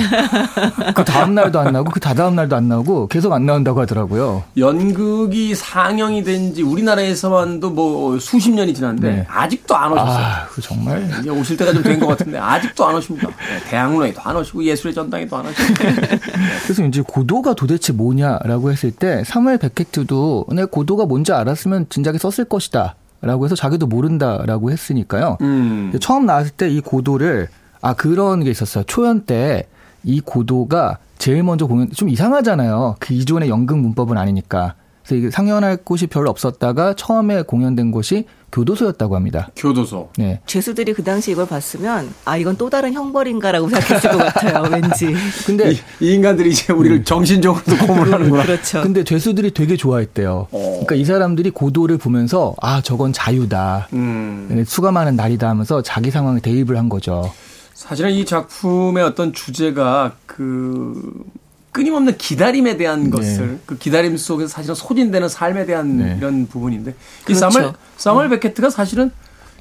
[0.96, 4.44] 그 다음 날도 안 나오고 그 다다음 날도 안 나오고 계속 안 나온다고 하더라고요.
[4.58, 9.26] 연극이 상영이 된 지 우리나라에서만도 뭐 수십 년이 지났는데 네.
[9.30, 10.24] 아직도 안 오셨어요.
[10.26, 13.28] 아, 그 정말 이제 오실 때가 좀 된 것 같은데 아직도 안 오십니다.
[13.30, 15.74] 네, 대학로에도 안 오시고 예술의 전당에도 안 오시고.
[16.64, 22.46] 그래서 이제 고도가 도대체 뭐냐라고 했을 때 사무엘 베케트도 내 고도가 뭔지 알았으면 진작에 썼을
[22.48, 22.96] 것이다.
[23.21, 25.38] 라고 해서 자기도 모른다라고 했으니까요.
[25.41, 25.93] 음.
[25.99, 27.47] 처음 나왔을 때 이 고도를
[27.81, 28.84] 아 그런 게 있었어요.
[28.86, 29.67] 초연 때
[30.03, 32.95] 이 고도가 제일 먼저 공연 좀 이상하잖아요.
[32.99, 34.73] 그 이전의 연극 문법은 아니니까.
[35.03, 39.50] 그래서 이게 상연할 곳이 별로 없었다가 처음에 공연된 곳이 교도소였다고 합니다.
[39.56, 40.10] 교도소.
[40.18, 40.42] 네.
[40.46, 44.64] 죄수들이 그 당시 이걸 봤으면 아 이건 또 다른 형벌인가라고 생각했을 것 같아요.
[44.72, 45.16] 왠지.
[45.46, 48.44] 근데 이, 이 인간들이 이제 우리를 정신적으로도 고문하는구나.
[48.46, 48.82] 그렇죠.
[48.82, 50.48] 근데 죄수들이 되게 좋아했대요.
[50.52, 50.70] 어.
[50.72, 53.88] 그러니까 이 사람들이 고도를 보면서 아 저건 자유다.
[53.94, 54.48] 음.
[54.50, 57.32] 네, 수감하는 날이다 하면서 자기 상황에 대입을 한 거죠.
[57.74, 61.24] 사실은 이 작품의 어떤 주제가 그
[61.71, 66.15] 끊임없는 기다림에 대한 것을 그 기다림 속에서 사실은 소진되는 삶에 대한 네.
[66.17, 67.39] 이런 부분인데 이 그렇죠.
[67.49, 69.12] 사물 사물 베케트가 사실은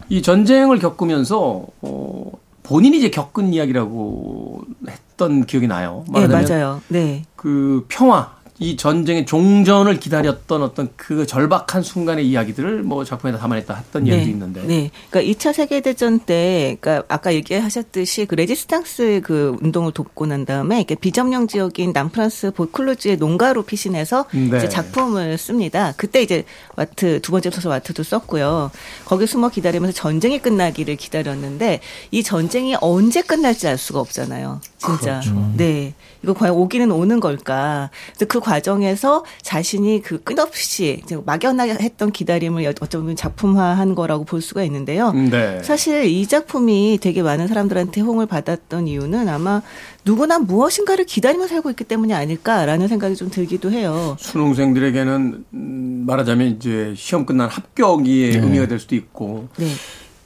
[0.08, 6.04] 이 전쟁을 겪으면서 어 본인이 이제 겪은 이야기라고 했던 기억이 나요.
[6.12, 6.82] 네, 말하자면 맞아요.
[6.88, 7.24] 네.
[7.36, 14.06] 그 평화, 이 전쟁의 종전을 기다렸던 어떤 그 절박한 순간의 이야기들을 뭐 작품에다 담아냈다 했던
[14.06, 14.62] 이야기도 있는데.
[14.66, 14.90] 네.
[15.08, 20.76] 그러니까 2차 세계 대전 때, 그러니까 아까 얘기하셨듯이 그 레지스탕스 그 운동을 돕고 난 다음에
[20.76, 24.58] 이렇게 비점령 지역인 남프랑스 보클루즈의 농가로 피신해서 네.
[24.58, 25.94] 이제 작품을 씁니다.
[25.96, 26.44] 그때 이제
[26.76, 28.70] 와트 두 번째 소설 와트도 썼고요.
[29.06, 34.60] 거기 숨어 기다리면서 전쟁이 끝나기를 기다렸는데 이 전쟁이 언제 끝날지 알 수가 없잖아요.
[34.76, 35.20] 진짜.
[35.20, 35.50] 그렇죠.
[35.56, 35.94] 네.
[36.22, 37.90] 이거 과연 오기는 오는 걸까?
[38.08, 44.62] 그래서 그 과정에서 자신이 그 끝없이 이제 막연하게 했던 기다림을 어쩌면 작품화한 거라고 볼 수가
[44.64, 45.12] 있는데요.
[45.12, 45.62] 네.
[45.62, 49.62] 사실 이 작품이 되게 많은 사람들한테 호응을 받았던 이유는 아마
[50.04, 54.16] 누구나 무엇인가를 기다리며 살고 있기 때문이 아닐까라는 생각이 좀 들기도 해요.
[54.18, 58.38] 수능생들에게는 음, 말하자면 이제 시험 끝난 합격이 네.
[58.38, 59.66] 의미가 될 수도 있고 네.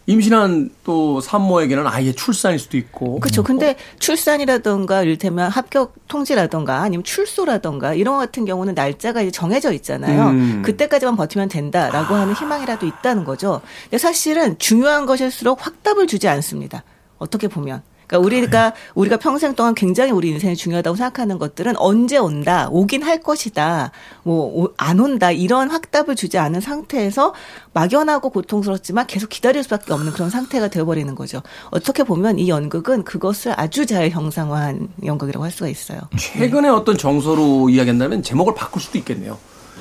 [0.07, 3.21] 임신한 또 산모에게는 아예 출산일 수도 있고.
[3.21, 3.43] 그렇죠.
[3.43, 10.29] 근데 출산이라던가 이를테면 합격 통지라던가 아니면 출소라던가 이런 것 같은 경우는 날짜가 이제 정해져 있잖아요.
[10.29, 10.63] 음.
[10.65, 13.63] 그때까지만 버티면 된다라고 하는 희망이라도 있다는 거죠.
[13.85, 16.83] 근데 사실은 중요한 것일수록 확답을 주지 않습니다.
[17.19, 17.83] 어떻게 보면.
[18.07, 23.21] 그러니까 우리가 우리가 평생 동안 굉장히 우리 인생이 중요하다고 생각하는 것들은 언제 온다, 오긴 할
[23.21, 23.91] 것이다,
[24.23, 27.35] 뭐 안 온다 이런 확답을 주지 않은 상태에서
[27.73, 31.43] 막연하고 고통스럽지만 계속 기다릴 수밖에 없는 그런 상태가 되어버리는 거죠.
[31.71, 36.01] 어떻게 보면 이 연극은 그것을 아주 잘 형상화한 연극이라고 할 수가 있어요.
[36.17, 39.39] 최근에 어떤 정서로 이야기한다면 제목을 바꿀 수도 있겠네요.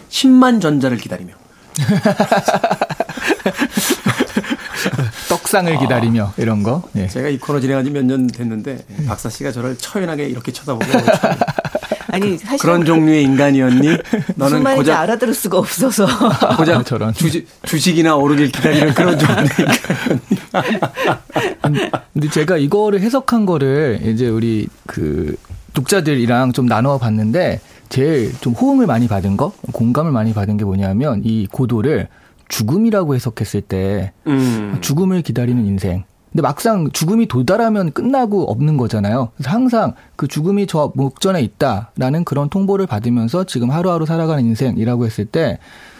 [0.10, 1.34] 10만 전자를 기다리며.
[5.30, 6.84] 떡상을 기다리며 이런 거.
[6.96, 7.08] 예.
[7.08, 10.86] 제가 이 코너 진행한 지 몇 년 됐는데 박사 씨가 저를 처연하게 이렇게 쳐다보고
[12.12, 13.88] 아니 사실 그런 종류의 인간이었니?
[13.88, 16.06] 무슨 너는 말인지 고작 알아들을 수가 없어서
[16.58, 17.14] 고작 저런.
[17.14, 20.44] 주식, 주식이나 오르길 기다리는 그런 종류의 인간이었니?
[22.14, 25.36] 근데 제가 이거를 해석한 거를 이제 우리 그
[25.74, 31.22] 독자들이랑 좀 나눠 봤는데 제일 좀 호응을 많이 받은 거, 공감을 많이 받은 게 뭐냐면
[31.24, 32.08] 이 고도를
[32.54, 34.78] 죽음이라고 해석했을 때 음.
[34.80, 36.04] 죽음을 기다리는 인생.
[36.32, 39.30] 근데 막상 죽음이 도달하면 끝나고 없는 거잖아요.
[39.36, 45.26] 그래서 항상 그 죽음이 저 목전에 있다라는 그런 통보를 받으면서 지금 하루하루 살아가는 인생이라고 했을
[45.26, 45.58] 때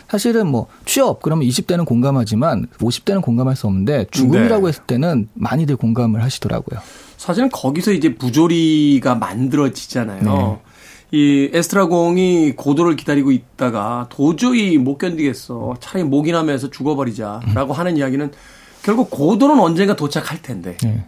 [0.08, 4.68] 사실은 뭐 취업 그러면 20대는 공감하지만 50대는 공감할 수 없는데 죽음이라고 네.
[4.70, 6.80] 했을 때는 많이들 공감을 하시더라고요.
[7.18, 10.22] 사실은 거기서 이제 부조리가 만들어지잖아요.
[10.22, 10.73] 네.
[11.14, 15.76] 이 에스트라공이 고도를 기다리고 있다가 도저히 못 견디겠어.
[15.80, 18.32] 차라리 목이나 매서 죽어버리자라고 하는 이야기는
[18.82, 21.06] 결국 고도는 언젠가 도착할 텐데 네.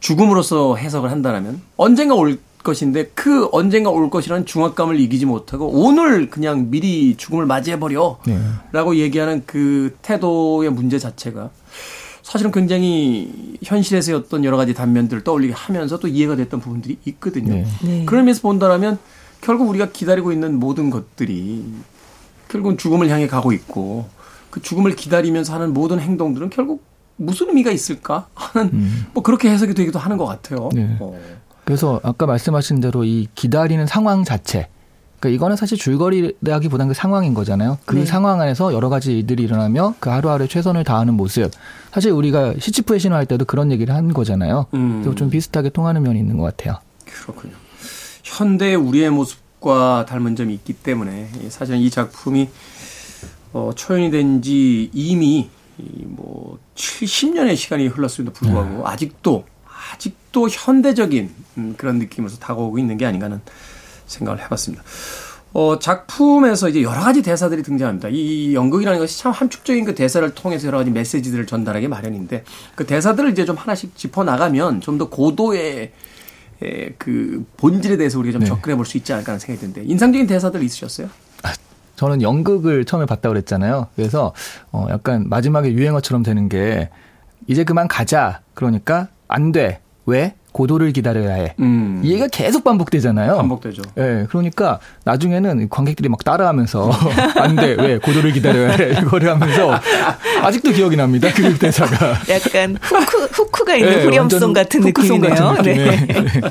[0.00, 6.70] 죽음으로서 해석을 한다면 언젠가 올 것인데 그 언젠가 올 것이라는 중압감을 이기지 못하고 오늘 그냥
[6.70, 8.38] 미리 죽음을 맞이해버려 네.
[8.72, 11.50] 라고 얘기하는 그 태도의 문제 자체가
[12.22, 17.52] 사실은 굉장히 현실에서의 어떤 여러 가지 단면들을 떠올리게 하면서 또 이해가 됐던 부분들이 있거든요.
[17.52, 17.66] 네.
[17.82, 18.04] 네.
[18.06, 18.98] 그런 면에서 본다면
[19.44, 21.64] 결국 우리가 기다리고 있는 모든 것들이
[22.48, 24.06] 결국은 죽음을 향해 가고 있고
[24.50, 26.82] 그 죽음을 기다리면서 하는 모든 행동들은 결국
[27.16, 30.70] 무슨 의미가 있을까 하는 뭐 그렇게 해석이 되기도 하는 것 같아요.
[30.72, 30.96] 네.
[30.98, 31.18] 어.
[31.64, 34.68] 그래서 아까 말씀하신 대로 이 기다리는 상황 자체.
[35.20, 37.78] 그러니까 이거는 사실 줄거리라기보다는 그 상황인 거잖아요.
[37.84, 38.04] 그 네.
[38.06, 41.50] 상황 안에서 여러 가지 일들이 일어나며 그 하루하루 최선을 다하는 모습.
[41.92, 44.66] 사실 우리가 시치프의 신화할 때도 그런 얘기를 한 거잖아요.
[44.72, 45.02] 음.
[45.02, 46.78] 그래서 좀 비슷하게 통하는 면이 있는 것 같아요.
[47.04, 47.63] 그렇군요.
[48.24, 52.48] 현대의 우리의 모습과 닮은 점이 있기 때문에 사실은 이 작품이
[53.52, 59.44] 어, 초연이 된 지 이미 이뭐 70년의 시간이 흘렀음에도 불구하고 아직도
[59.92, 63.40] 아직도 현대적인 음, 그런 느낌으로서 다가오고 있는 게 아닌가 하는
[64.06, 64.82] 생각을 해봤습니다.
[65.52, 68.08] 어, 작품에서 이제 여러 가지 대사들이 등장합니다.
[68.10, 73.30] 이 연극이라는 것이 참 함축적인 그 대사를 통해서 여러 가지 메시지들을 전달하기 마련인데 그 대사들을
[73.30, 75.92] 이제 좀 하나씩 짚어 나가면 좀 더 고도의 에,
[76.98, 78.46] 그 본질에 대해서 우리가 좀 네.
[78.46, 81.08] 접근해 볼 수 있지 않을까 하는 생각이 드는데 인상적인 대사들 있으셨어요?
[81.96, 83.86] 저는 연극을 처음에 봤다 그랬잖아요.
[83.94, 84.34] 그래서
[84.72, 86.90] 어 약간 마지막에 유행어처럼 되는 게
[87.46, 88.40] 이제 그만 가자.
[88.54, 89.80] 그러니까 안 돼.
[90.04, 90.34] 왜?
[90.54, 91.54] 고도를 기다려야 해.
[91.58, 92.00] 음.
[92.04, 93.36] 이 얘기가 계속 반복되잖아요.
[93.38, 93.82] 반복되죠.
[93.98, 96.92] 예, 그러니까 나중에는 관객들이 막 따라하면서
[97.42, 99.80] 안 돼, 왜 고도를 기다려야 해 이거를 하면서
[100.42, 101.28] 아직도 기억이 납니다.
[101.34, 102.14] 그 대사가.
[102.30, 105.48] 약간 후크 후크가 있는 예, 후렴송 같은 후크송 느낌이네요.
[105.48, 105.96] 같은 네.
[106.00, 106.42] 느낌의.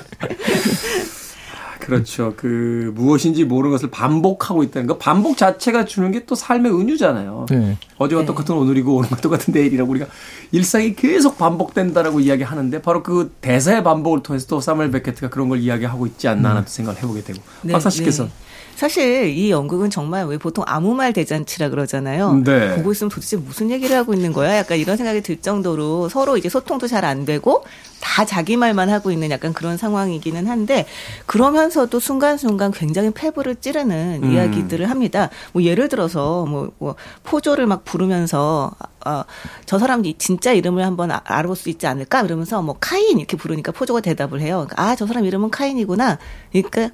[1.85, 2.33] 그렇죠.
[2.35, 7.45] 그 무엇인지 모르는 것을 반복하고 있다는 거 반복 자체가 주는 게 또 삶의 은유잖아요.
[7.49, 7.77] 네.
[7.97, 8.25] 어제와 네.
[8.25, 10.05] 똑같은 오늘이고 오늘과 똑같은 내일이라고 우리가
[10.51, 16.07] 일상이 계속 반복된다라고 이야기하는데 바로 그 대사의 반복을 통해서 또 사무엘 베케트가 그런 걸 이야기하고
[16.07, 18.29] 있지 않나 하는 생각을 해보게 되고 네, 박사 씨께서 네.
[18.75, 22.41] 사실 이 연극은 정말 왜 보통 아무 말 대잔치라 그러잖아요.
[22.43, 22.75] 네.
[22.75, 24.57] 보고 있으면 도대체 무슨 얘기를 하고 있는 거야?
[24.57, 27.65] 약간 이런 생각이 들 정도로 서로 이제 소통도 잘 안 되고
[27.99, 30.85] 다 자기 말만 하고 있는 약간 그런 상황이기는 한데
[31.25, 34.31] 그러면서도 순간순간 굉장히 패부를 찌르는 음.
[34.31, 35.29] 이야기들을 합니다.
[35.51, 38.71] 뭐 예를 들어서 뭐, 뭐 포조를 막 부르면서
[39.05, 39.23] 어,
[39.65, 42.21] 저 사람 이 진짜 이름을 한번 아- 알아볼 수 있지 않을까?
[42.21, 44.65] 이러면서 뭐 카인 이렇게 부르니까 포조가 대답을 해요.
[44.77, 46.19] 아, 저 사람 이름은 카인이구나.
[46.51, 46.89] 그러니까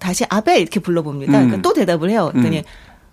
[0.00, 1.32] 다시 아벨 이렇게 불러봅니다.
[1.32, 1.46] 음.
[1.46, 2.30] 그러니까 또 대답을 해요.
[2.32, 2.62] 그랬더니 음.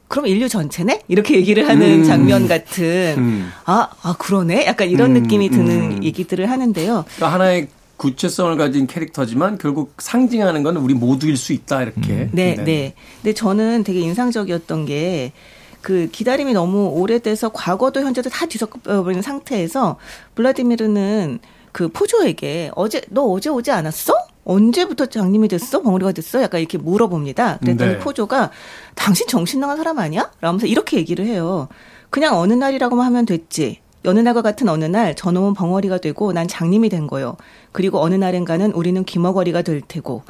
[0.08, 1.04] 그럼 인류 전체네?
[1.08, 2.04] 이렇게 얘기를 하는 음.
[2.04, 3.52] 장면 같은 음.
[3.66, 4.66] 아, 아 그러네?
[4.66, 6.04] 약간 이런 음, 느낌이 드는 음.
[6.04, 7.06] 얘기들을 하는데요.
[7.06, 12.30] 그러니까 하나의 구체성을 가진 캐릭터지만 결국 상징하는 건 우리 모두일 수 있다 이렇게.
[12.32, 12.94] 네, 네.
[13.22, 19.98] 근데 저는 되게 인상적이었던 게그 기다림이 너무 오래돼서 과거도 현재도 다 뒤섞여버린 상태에서
[20.36, 21.40] 블라디미르는
[21.72, 24.14] 그 포조에게 어제 너 어제 오지 않았어?
[24.48, 25.82] 언제부터 장님이 됐어?
[25.82, 26.42] 벙어리가 됐어?
[26.42, 27.58] 약간 이렇게 물어봅니다.
[27.60, 28.00] 그랬더니 네.
[28.00, 28.50] 포조가
[28.96, 30.32] 당신 정신 나간 사람 아니야?
[30.40, 31.68] 라면서 이렇게 얘기를 해요.
[32.10, 33.82] 그냥 어느 날이라고만 하면 됐지.
[34.06, 37.36] 여느 날과 같은 어느 날 저놈은 벙어리가 되고 난 장님이 된 거요.
[37.74, 40.24] 그리고 어느 날인가는 우리는 귀머거리가 될 테고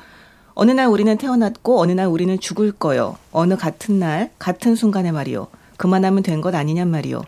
[0.56, 3.18] 어느 날 우리는 태어났고 어느 날 우리는 죽을 거요.
[3.32, 5.48] 어느 같은 날 같은 순간에 말이요.
[5.78, 7.22] 그만하면 된 것 아니냔 말이요.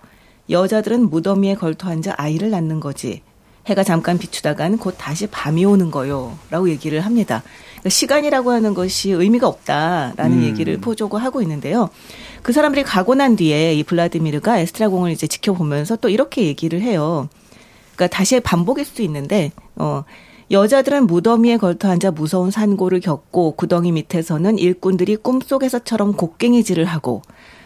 [0.49, 3.21] 여자들은 무더미에 걸터 앉아 아이를 낳는 거지.
[3.69, 6.37] 해가 잠깐 비추다간 곧 다시 밤이 오는 거요.
[6.49, 7.43] 라고 얘기를 합니다.
[7.73, 10.43] 그러니까 시간이라고 하는 것이 의미가 없다라는 음.
[10.43, 11.89] 얘기를 포조고 하고 있는데요.
[12.41, 17.29] 그 사람들이 가고 난 뒤에 이 블라디미르가 에스트라공을 이제 지켜보면서 또 이렇게 얘기를 해요.
[17.95, 20.03] 그러니까 다시 반복일 수도 있는데, 어,
[20.51, 27.21] 여자들은 무더미에 걸터 앉아 무서운 산고를 겪고 구덩이 밑에서는 일꾼들이 꿈속에서처럼 곡괭이질을 하고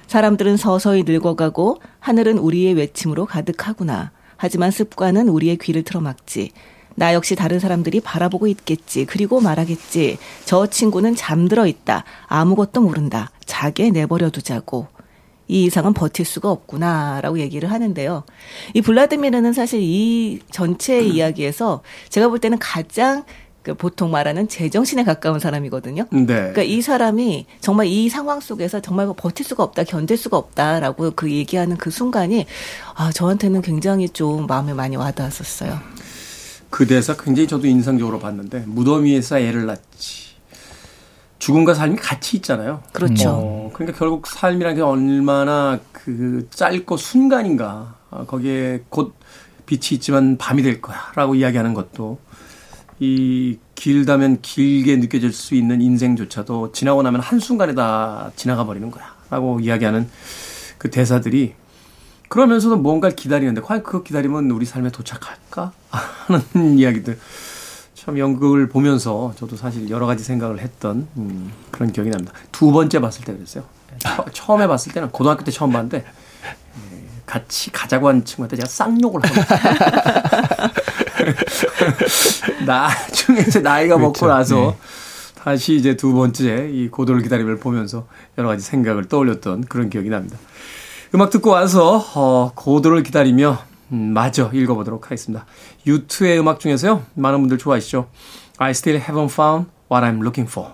[0.08, 4.12] 사람들은 서서히 늙어가고 하늘은 우리의 외침으로 가득하구나.
[4.38, 6.52] 하지만 습관은 우리의 귀를 틀어막지.
[6.96, 9.06] 나 역시 다른 사람들이 바라보고 있겠지.
[9.06, 10.18] 그리고 말하겠지.
[10.46, 12.04] 저 친구는 잠들어 있다.
[12.28, 13.32] 아무것도 모른다.
[13.46, 14.88] 자게 내버려 두자고.
[15.48, 18.24] 이 이상은 버틸 수가 없구나라고 얘기를 하는데요.
[18.74, 23.24] 이 블라디미르는 사실 이 전체 이야기에서 제가 볼 때는 가장
[23.64, 26.06] 그 보통 말하는 제정신에 가까운 사람이거든요.
[26.12, 26.26] 네.
[26.26, 31.32] 그러니까 이 사람이 정말 이 상황 속에서 정말 버틸 수가 없다, 견딜 수가 없다라고 그
[31.32, 32.46] 얘기하는 그 순간이
[32.96, 35.80] 아 저한테는 굉장히 좀 마음에 많이 와닿았었어요.
[36.70, 40.34] 그 대사 굉장히 저도 인상적으로 봤는데 무더미에서 애를 낳지.
[41.40, 42.82] 죽음과 삶이 같이 있잖아요.
[42.94, 43.30] 그렇죠.
[43.30, 47.96] 어, 그러니까 결국 삶이라는 게 얼마나 그 짧고 순간인가.
[48.12, 49.14] 아, 거기에 곧
[49.66, 52.20] 빛이 있지만 밤이 될 거야 라고 이야기하는 것도
[53.04, 59.60] 이 길다면 길게 느껴질 수 있는 인생조차도 지나고 나면 한순간에 다 지나가 버리는 거야 라고
[59.60, 60.10] 이야기하는
[60.78, 61.54] 그 대사들이
[62.30, 67.20] 그러면서도 뭔가를 기다리는데 과연 그 기다리면 우리 삶에 도착할까 하는 이야기들
[67.94, 72.32] 참 연극을 보면서 저도 사실 여러 가지 생각을 했던 음, 그런 기억이 납니다.
[72.54, 73.66] 두 번째 봤을 때 그랬어요.
[74.00, 79.22] 처, 처음에 봤을 때는 고등학교 때 처음 봤는데 예, 같이 가자고 한 친구한테 제가 쌍욕을
[79.26, 80.73] 하고
[82.66, 84.28] 나중에 이제 나이가 먹고 그렇죠.
[84.28, 84.78] 나서 네.
[85.36, 88.08] 다시 이제 두 번째 이 고도를 기다림을 보면서
[88.38, 90.38] 여러 가지 생각을 떠올렸던 그런 기억이 납니다.
[91.14, 93.60] 음악 듣고 와서 어, 고도를 기다리며
[93.92, 95.46] 음, 마저 읽어보도록 하겠습니다.
[95.86, 97.04] 유투의 음악 중에서요.
[97.14, 98.08] 많은 분들 좋아하시죠.
[98.58, 100.72] I still haven't found what I'm looking for.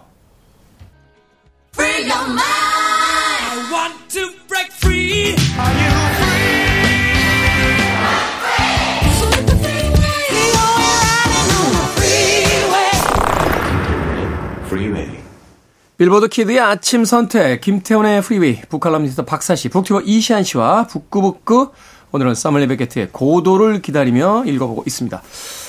[15.99, 21.71] 빌보드 kid의 아침 선택, 김태훈의 프리웨이, 북칼럼니스트 박사씨, 북튜버 이시안씨와 북구북구,
[22.13, 25.21] 오늘은 사무엘 베케트의 고도를 기다리며 읽어보고 있습니다.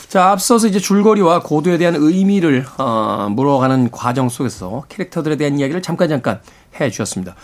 [0.08, 6.08] 자, 앞서서 이제 줄거리와 고도에 대한 의미를, 어, 물어가는 과정 속에서 캐릭터들에 대한 이야기를 잠깐
[6.08, 6.40] 잠깐
[6.80, 7.34] 해 주셨습니다.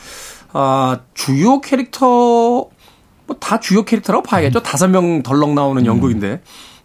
[0.52, 4.62] 아, 주요 캐릭터, 뭐 다 주요 캐릭터라고 봐야겠죠.
[4.62, 6.28] 다섯 명 덜렁 나오는 연극인데.
[6.28, 6.40] 이제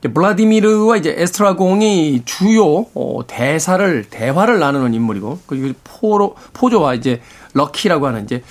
[0.09, 7.21] 블라디미르와 이제 에스트라공이 주요 어, 대사를 대화를 나누는 인물이고 그리고 포로 포조와 이제
[7.53, 8.43] 럭키라고 하는 이제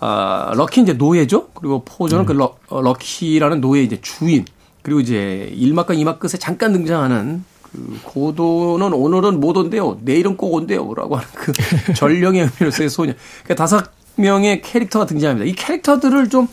[0.00, 1.48] 아 럭키 이제 노예죠.
[1.54, 4.44] 그리고 포조는 그 럭, 어, 럭키라는 노예 이제 주인
[4.82, 9.98] 그리고 이제 1막과 2막 끝에 잠깐 등장하는 그 고도는 오늘은 못 온대요.
[10.02, 11.52] 내일은 꼭 온대요 라고 하는 그
[11.94, 13.12] 전령의 의미로서의 소녀.
[13.44, 15.50] 그러니까 다섯 명의 캐릭터가 등장합니다.
[15.50, 16.48] 이 캐릭터들을 좀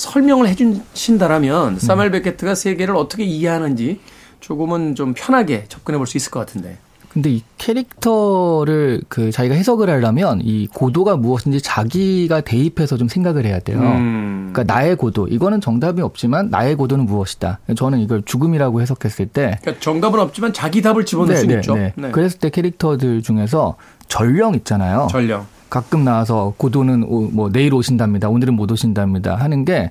[0.00, 4.00] 설명을 해주신다라면 사멜 베케트가 세계를 어떻게 이해하는지
[4.40, 6.78] 조금은 좀 편하게 접근해 볼 수 있을 것 같은데.
[7.10, 13.58] 근데 이 캐릭터를 그 자기가 해석을 하려면 이 고도가 무엇인지 자기가 대입해서 좀 생각을 해야
[13.58, 13.80] 돼요.
[13.80, 14.50] 음.
[14.52, 17.58] 그러니까 나의 고도 이거는 정답이 없지만 나의 고도는 무엇이다.
[17.76, 21.74] 저는 이걸 죽음이라고 해석했을 때 그러니까 정답은 없지만 자기 답을 집어넣을 수 있죠.
[21.74, 21.92] 네.
[22.12, 25.08] 그랬을 때 캐릭터들 중에서 전령 있잖아요.
[25.10, 25.46] 전령.
[25.70, 28.28] 가끔 나와서 고도는 오- 뭐 내일 오신답니다.
[28.28, 29.36] 오늘은 못 오신답니다.
[29.36, 29.90] 하는 게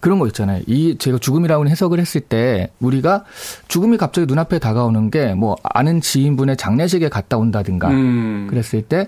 [0.00, 0.62] 그런 거 있잖아요.
[0.66, 3.24] 이 제가 죽음이라고 해석을 했을 때 우리가
[3.68, 8.46] 죽음이 갑자기 눈앞에 다가오는 게 뭐 아는 지인분의 장례식에 갔다 온다든가 음.
[8.50, 9.06] 그랬을 때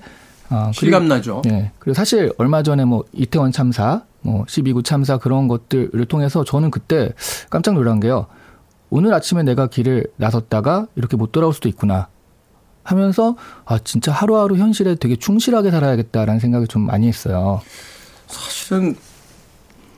[0.51, 1.43] 아, 그리고- 실감 나죠.
[1.45, 1.73] 네.
[1.81, 7.11] 그리고 사실 얼마 전에 뭐 이태원 참사, 뭐 12구 참사 그런 것들을 통해서 저는 그때
[7.51, 8.27] 깜짝 놀란 게요.
[8.91, 12.07] 오늘 아침에 내가 길을 나섰다가 이렇게 못 돌아올 수도 있구나.
[12.85, 17.61] 하면서 아 진짜 하루하루 현실에 되게 충실하게 살아야겠다라는 생각을 좀 많이 했어요.
[18.28, 18.95] 사실은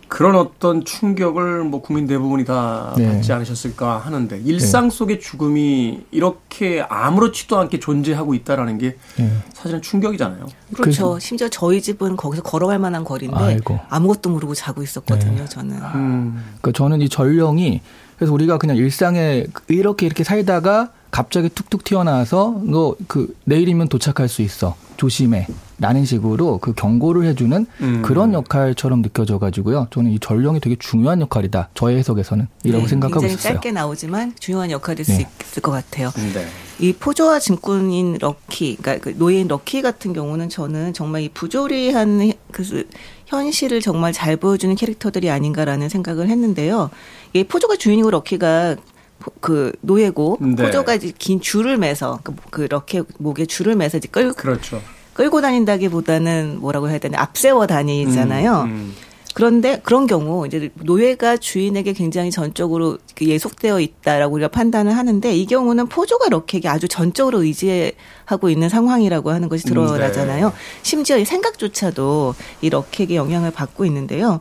[0.08, 3.12] 그런 어떤 충격을 뭐 국민 대부분이 다 네.
[3.12, 9.32] 받지 않으셨을까 하는데 일상 속의 죽음이 이렇게 아무렇지도 않게 존재하고 있다라는 게 네.
[9.52, 10.46] 사실은 충격이잖아요.
[10.76, 11.18] 그렇죠.
[11.18, 13.80] 심지어 저희 집은 거기서 걸어갈 만한 거리인데 아이고.
[13.88, 15.44] 아무것도 모르고 자고 있었거든요.
[15.46, 15.76] 저는.
[15.76, 16.44] 음.
[16.60, 17.80] 그러니까 저는 이 전령이
[18.16, 24.42] 그래서 우리가 그냥 일상에 이렇게 이렇게 살다가 갑자기 툭툭 튀어나와서 너 그 내일이면 도착할 수
[24.42, 25.46] 있어 조심해
[25.78, 28.02] 라는 식으로 그 경고를 해주는 음.
[28.02, 29.88] 그런 역할처럼 느껴져 가지고요.
[29.90, 31.68] 저는 이 전령이 되게 중요한 역할이다.
[31.74, 33.52] 저의 해석에서는 이라고 생각하고 굉장히 있었어요.
[33.54, 35.14] 짧게 나오지만 중요한 역할일 네.
[35.14, 36.10] 수 있을 것 같아요.
[36.32, 36.46] 네.
[36.78, 42.64] 이 포조와 짐꾼인 럭키, 그러니까 그 노예인 럭키 같은 경우는 저는 정말 이 부조리한 그
[42.64, 42.84] 수-
[43.26, 46.88] 현실을 정말 잘 보여주는 캐릭터들이 아닌가라는 생각을 했는데요.
[47.34, 48.95] 이 포조가 주인이고 럭키가 포-
[49.40, 50.64] 그 노예고 네.
[50.64, 54.80] 포조가 이제 긴 줄을 매서 그, 그 럭키 목에 줄을 매서 이제 끌, 그렇죠.
[55.14, 58.62] 끌고 다닌다기보다는 뭐라고 해야 되나 앞세워 다니잖아요.
[58.62, 58.94] 음.
[59.36, 65.44] 그런데 그런 경우 이제 노예가 주인에게 굉장히 전적으로 그 예속되어 있다라고 우리가 판단을 하는데 이
[65.44, 70.54] 경우는 포조가 럭키에게 아주 전적으로 의지하고 있는 상황이라고 하는 것이 드러나잖아요.
[70.80, 74.40] 심지어 이 생각조차도 이 럭키에게 영향을 받고 있는데요.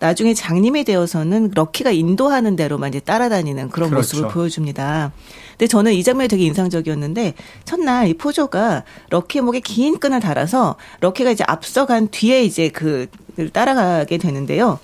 [0.00, 4.16] 나중에 장님이 되어서는 럭키가 인도하는 대로만 이제 따라다니는 그런 그렇죠.
[4.16, 5.12] 모습을 보여줍니다.
[5.52, 7.34] 근데 저는 이 장면이 되게 인상적이었는데
[7.64, 13.06] 첫날 이 포조가 럭키의 목에 긴 끈을 달아서 럭키가 이제 앞서간 뒤에 이제 그
[13.52, 14.78] 따라가게 되는데요.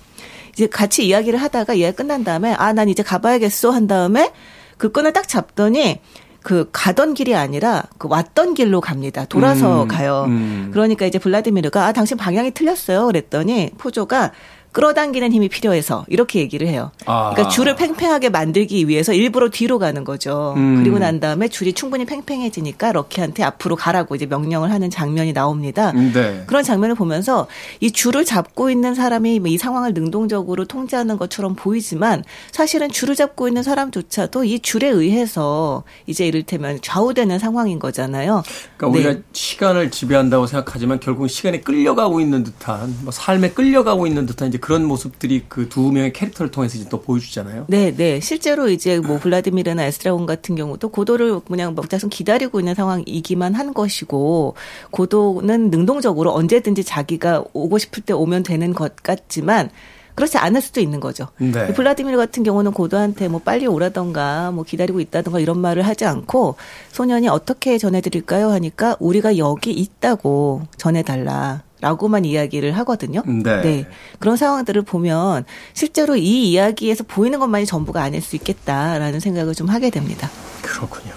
[0.53, 4.31] 이제 같이 이야기를 하다가 이야기 끝난 다음에 아 난 이제 가봐야겠어 한 다음에
[4.77, 5.99] 그 끈을 딱 잡더니
[6.43, 9.25] 그 가던 길이 아니라 그 왔던 길로 갑니다.
[9.25, 10.23] 돌아서 음, 가요.
[10.27, 10.69] 음.
[10.73, 13.05] 그러니까 이제 블라디미르가 아 당신 방향이 틀렸어요.
[13.05, 14.31] 그랬더니 포조가
[14.71, 16.91] 끌어당기는 힘이 필요해서 이렇게 얘기를 해요.
[17.05, 17.31] 아.
[17.31, 20.53] 그러니까 줄을 팽팽하게 만들기 위해서 일부러 뒤로 가는 거죠.
[20.55, 20.81] 음.
[20.81, 25.91] 그리고 난 다음에 줄이 충분히 팽팽해지니까 럭키한테 앞으로 가라고 이제 명령을 하는 장면이 나옵니다.
[25.91, 26.43] 네.
[26.47, 27.47] 그런 장면을 보면서
[27.79, 33.63] 이 줄을 잡고 있는 사람이 뭐이 상황을 능동적으로 통제하는 것처럼 보이지만 사실은 줄을 잡고 있는
[33.63, 38.43] 사람조차도 이 줄에 의해서 이제 이를테면 좌우되는 상황인 거잖아요.
[38.77, 39.21] 그러니까 우리가 네.
[39.33, 44.85] 시간을 지배한다고 생각하지만 결국은 시간에 끌려가고 있는 듯한 뭐 삶에 끌려가고 있는 듯한 이제 그런
[44.85, 47.65] 모습들이 그 두 명의 캐릭터를 통해서 이제 또 보여주잖아요.
[47.69, 48.19] 네, 네.
[48.19, 54.55] 실제로 이제 뭐 블라디미르나 에스트라곤 같은 경우도 고도를 그냥 먹자순 기다리고 있는 상황이기만 한 것이고
[54.91, 59.69] 고도는 능동적으로 언제든지 자기가 오고 싶을 때 오면 되는 것 같지만
[60.15, 61.27] 그렇지 않을 수도 있는 거죠.
[61.37, 61.67] 네.
[61.69, 66.55] 이 블라디미르 같은 경우는 고도한테 뭐 빨리 오라던가 뭐 기다리고 있다던가 이런 말을 하지 않고
[66.91, 71.63] 소년이 어떻게 전해드릴까요 하니까 우리가 여기 있다고 전해달라.
[71.81, 73.23] 라고만 이야기를 하거든요.
[73.25, 73.85] 네.
[74.19, 79.89] 그런 상황들을 보면 실제로 이 이야기에서 보이는 것만이 전부가 아닐 수 있겠다라는 생각을 좀 하게
[79.89, 80.29] 됩니다.
[80.61, 81.11] 그렇군요.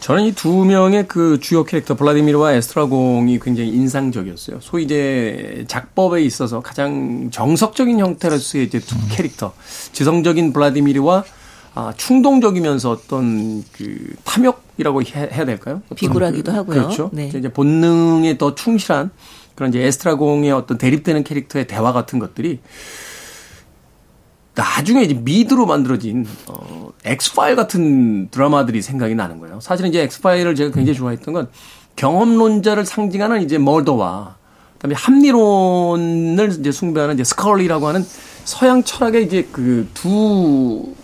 [0.00, 4.58] 저는 이 두 명의 그 주요 캐릭터 블라디미르와 에스트라공이 굉장히 인상적이었어요.
[4.60, 9.54] 소위 이제 작법에 있어서 가장 정석적인 형태로서의 이제 두 캐릭터,
[9.92, 11.24] 지성적인 블라디미르와
[11.76, 15.80] 아, 충동적이면서 어떤 그 탐욕이라고 해- 해야 될까요?
[15.96, 16.82] 비굴하기도 그- 하고요.
[16.82, 17.10] 그렇죠.
[17.12, 17.32] 네.
[17.34, 19.10] 이제 본능에 더 충실한
[19.54, 22.60] 그런 이제 에스트라공의 어떤 대립되는 캐릭터의 대화 같은 것들이
[24.54, 29.58] 나중에 이제 미드로 만들어진 어 엑스파일 같은 드라마들이 생각이 나는 거예요.
[29.60, 31.48] 사실은 이제 엑스파일을 제가 굉장히 좋아했던 건
[31.96, 34.36] 경험론자를 상징하는 이제 멀더와
[34.74, 38.04] 그다음에 합리론을 이제 숭배하는 이제 스컬리라고 하는
[38.44, 40.94] 서양 철학의 이제 그두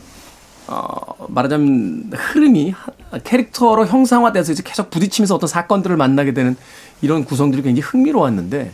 [0.69, 6.57] 어, 말하자면 흐름이 하- 캐릭터로 형상화돼서 이제 계속 부딪히면서 어떤 사건들을 만나게 되는
[7.03, 8.73] 이런 구성들이 굉장히 흥미로웠는데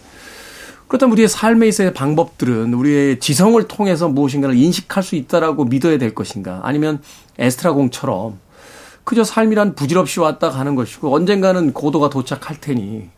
[0.89, 6.61] 그렇다면 우리의 삶에 있어의 방법들은 우리의 지성을 통해서 무엇인가를 인식할 수 있다라고 믿어야 될 것인가
[6.63, 7.01] 아니면
[7.39, 8.39] 에스트라공처럼
[9.05, 13.09] 그저 삶이란 부질없이 왔다 가는 것이고 언젠가는 고도가 도착할 테니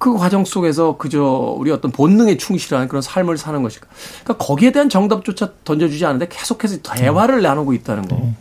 [0.00, 1.22] 그 과정 속에서 그저
[1.58, 3.86] 우리 어떤 본능에 충실한 그런 삶을 사는 것일까.
[4.24, 8.32] 그러니까 거기에 대한 정답조차 던져주지 않는데 계속해서 대화를 나누고 있다는 거.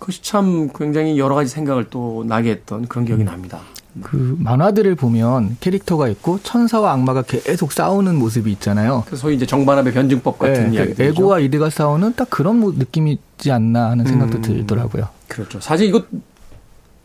[0.00, 3.60] 그것이 참 굉장히 여러 가지 생각을 또 나게 했던 그런 기억이 납니다.
[4.02, 9.02] 그 만화들을 보면 캐릭터가 있고 천사와 악마가 계속 싸우는 모습이 있잖아요.
[9.06, 11.02] 그래서 소위 이제 정반합의 변증법 같은 네, 이야기죠.
[11.02, 14.42] 에고와 이드가 싸우는 딱 그런 모- 느낌이지 않나 하는 생각도 음.
[14.42, 15.08] 들더라고요.
[15.26, 15.60] 그렇죠.
[15.60, 16.04] 사실 이거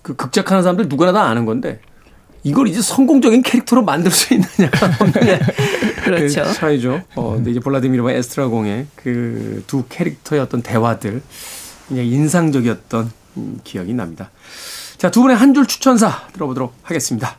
[0.03, 1.79] 그 극작하는 사람들 누구나 다 아는 건데
[2.43, 4.69] 이걸 이제 성공적인 캐릭터로 만들 수 있느냐
[4.99, 5.39] 없느냐
[6.03, 6.43] 그렇죠.
[6.43, 7.01] 그 차이죠.
[7.15, 11.21] 어, 근데 이제 볼라디미르와 에스트라공의 그 두 캐릭터의 어떤 대화들
[11.87, 14.29] 그냥 인상적이었던 음, 기억이 납니다.
[14.97, 17.37] 자, 두 분의 한 줄 추천사 들어보도록 하겠습니다.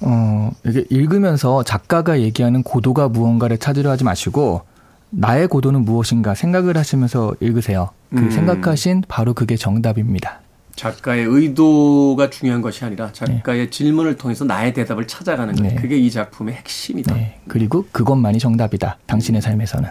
[0.00, 4.62] 어, 이게 읽으면서 작가가 얘기하는 고도가 무언가를 찾으려 하지 마시고
[5.10, 7.90] 나의 고도는 무엇인가 생각을 하시면서 읽으세요.
[8.10, 8.30] 그 음.
[8.30, 10.40] 생각하신 바로 그게 정답입니다.
[10.74, 15.62] 작가의 의도가 중요한 것이 아니라 작가의 질문을 통해서 나의 대답을 찾아가는 것.
[15.62, 15.76] 네.
[15.76, 17.14] 그게 이 작품의 핵심이다.
[17.14, 17.40] 네.
[17.46, 18.98] 그리고 그것만이 정답이다.
[19.06, 19.88] 당신의 삶에서는.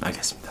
[0.00, 0.50] 알겠습니다.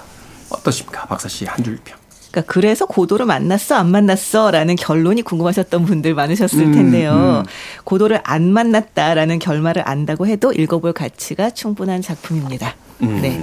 [0.52, 1.08] 어떠십니까?
[1.08, 1.98] 박사 씨 한 줄 평.
[2.38, 7.44] 그러니까 그래서 고도를 만났어 안 만났어라는 결론이 궁금하셨던 분들 많으셨을 음, 텐데요.
[7.46, 7.50] 음.
[7.84, 12.76] 고도를 안 만났다라는 결말을 안다고 해도 읽어볼 가치가 충분한 작품입니다.
[13.02, 13.20] 음.
[13.22, 13.42] 네.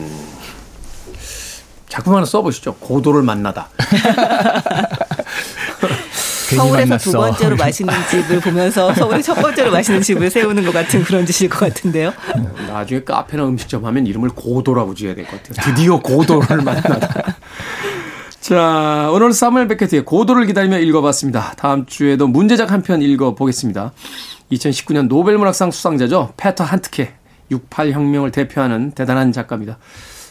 [1.89, 2.75] 작품 하나 써보시죠.
[2.77, 3.69] 고도를 만나다.
[6.55, 7.11] 서울에서 만났어.
[7.11, 11.49] 두 번째로 맛있는 집을 보면서 서울에 첫 번째로 맛있는 집을 세우는 것 같은 그런 짓일
[11.49, 12.13] 것 같은데요.
[12.69, 15.75] 나중에 카페나 음식점 하면 이름을 고도라고 지어야 될 것 같아요.
[15.75, 17.37] 드디어 고도를 만나다.
[18.45, 21.55] 자, 오늘 사무엘 베케트의 고도를 기다리며 읽어봤습니다.
[21.57, 23.93] 다음 주에도 문제작 한 편 읽어보겠습니다.
[24.53, 26.35] 2019년 노벨문학상 수상자죠.
[26.37, 27.15] 페터 한트케.
[27.51, 29.79] 68혁명을 대표하는 대단한 작가입니다.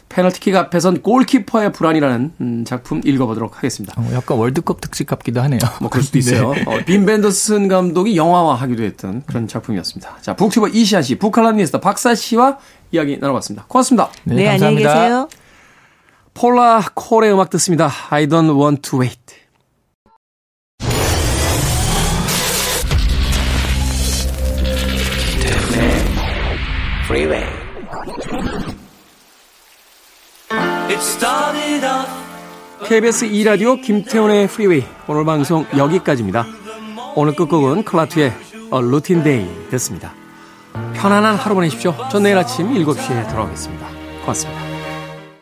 [0.09, 3.99] 페널티킥 앞에선 골키퍼의 불안이라는 음, 작품 읽어보도록 하겠습니다.
[3.99, 5.59] 어, 약간 월드컵 특집 같기도 하네요.
[5.81, 6.51] 뭐 그럴 수도 있어요.
[6.67, 10.17] 어, 빔 벤더스 감독이 영화화하기도 했던 그런 작품이었습니다.
[10.21, 12.59] 자, 북튜버 이시안 씨, 북칼럼니스트 박사 씨와
[12.91, 13.65] 이야기 나눠봤습니다.
[13.67, 14.11] 고맙습니다.
[14.25, 14.93] 네, 안녕히 감사합니다.
[14.93, 15.27] 계세요.
[16.33, 17.89] 폴라 콜의 음악 듣습니다.
[18.09, 19.43] I don't want to wait.
[32.87, 36.45] KBS 2라디오 김태훈의 프리웨이 오늘 방송 여기까지입니다.
[37.15, 40.13] 오늘 끝곡은 클라트의 A Routine Day 됐습니다.
[40.93, 41.95] 편안한 하루 보내십시오.
[42.11, 43.87] 전 내일 아침 7시에 돌아오겠습니다.
[44.21, 44.72] 고맙습니다.